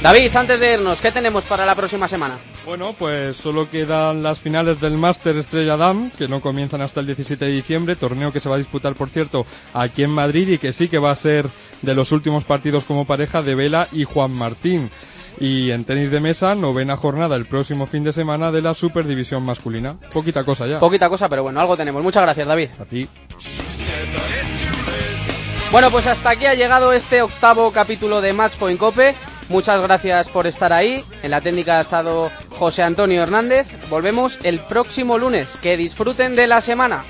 David, 0.00 0.36
antes 0.36 0.60
de 0.60 0.74
irnos, 0.74 1.00
¿qué 1.00 1.10
tenemos 1.10 1.42
para 1.44 1.66
la 1.66 1.74
próxima 1.74 2.06
semana? 2.06 2.38
Bueno, 2.64 2.94
pues 2.98 3.36
solo 3.36 3.68
quedan 3.68 4.22
las 4.22 4.38
finales 4.38 4.80
del 4.80 4.94
Máster 4.94 5.36
Estrella 5.36 5.76
Dam, 5.76 6.10
que 6.10 6.28
no 6.28 6.40
comienzan 6.40 6.80
hasta 6.80 7.00
el 7.00 7.06
17 7.06 7.44
de 7.44 7.50
diciembre, 7.50 7.94
torneo 7.94 8.32
que 8.32 8.40
se 8.40 8.48
va 8.48 8.54
a 8.54 8.58
disputar, 8.58 8.94
por 8.94 9.10
cierto, 9.10 9.44
aquí 9.74 10.02
en 10.02 10.10
Madrid 10.10 10.48
y 10.48 10.58
que 10.58 10.72
sí 10.72 10.88
que 10.88 10.98
va 10.98 11.10
a 11.10 11.16
ser 11.16 11.46
de 11.82 11.94
los 11.94 12.10
últimos 12.10 12.44
partidos 12.44 12.84
como 12.84 13.06
pareja 13.06 13.42
de 13.42 13.54
Vela 13.54 13.88
y 13.92 14.04
Juan 14.04 14.30
Martín. 14.30 14.90
Y 15.38 15.72
en 15.72 15.84
tenis 15.84 16.10
de 16.10 16.20
mesa, 16.20 16.54
novena 16.54 16.96
jornada 16.96 17.36
el 17.36 17.44
próximo 17.44 17.86
fin 17.86 18.02
de 18.02 18.12
semana 18.12 18.50
de 18.50 18.62
la 18.62 18.72
Superdivisión 18.72 19.42
masculina. 19.42 19.96
Poquita 20.12 20.44
cosa 20.44 20.66
ya. 20.66 20.78
Poquita 20.78 21.08
cosa, 21.08 21.28
pero 21.28 21.42
bueno, 21.42 21.60
algo 21.60 21.76
tenemos. 21.76 22.02
Muchas 22.02 22.22
gracias, 22.22 22.46
David. 22.46 22.70
A 22.80 22.84
ti. 22.84 23.06
Bueno, 25.70 25.90
pues 25.90 26.06
hasta 26.06 26.30
aquí 26.30 26.46
ha 26.46 26.54
llegado 26.54 26.92
este 26.92 27.20
octavo 27.20 27.72
capítulo 27.72 28.20
de 28.20 28.32
Matchpoint 28.32 28.78
Cope. 28.78 29.14
Muchas 29.54 29.80
gracias 29.80 30.28
por 30.30 30.48
estar 30.48 30.72
ahí. 30.72 31.04
En 31.22 31.30
la 31.30 31.40
técnica 31.40 31.78
ha 31.78 31.82
estado 31.82 32.28
José 32.58 32.82
Antonio 32.82 33.22
Hernández. 33.22 33.68
Volvemos 33.88 34.36
el 34.42 34.58
próximo 34.58 35.16
lunes. 35.16 35.56
Que 35.62 35.76
disfruten 35.76 36.34
de 36.34 36.48
la 36.48 36.60
semana. 36.60 37.04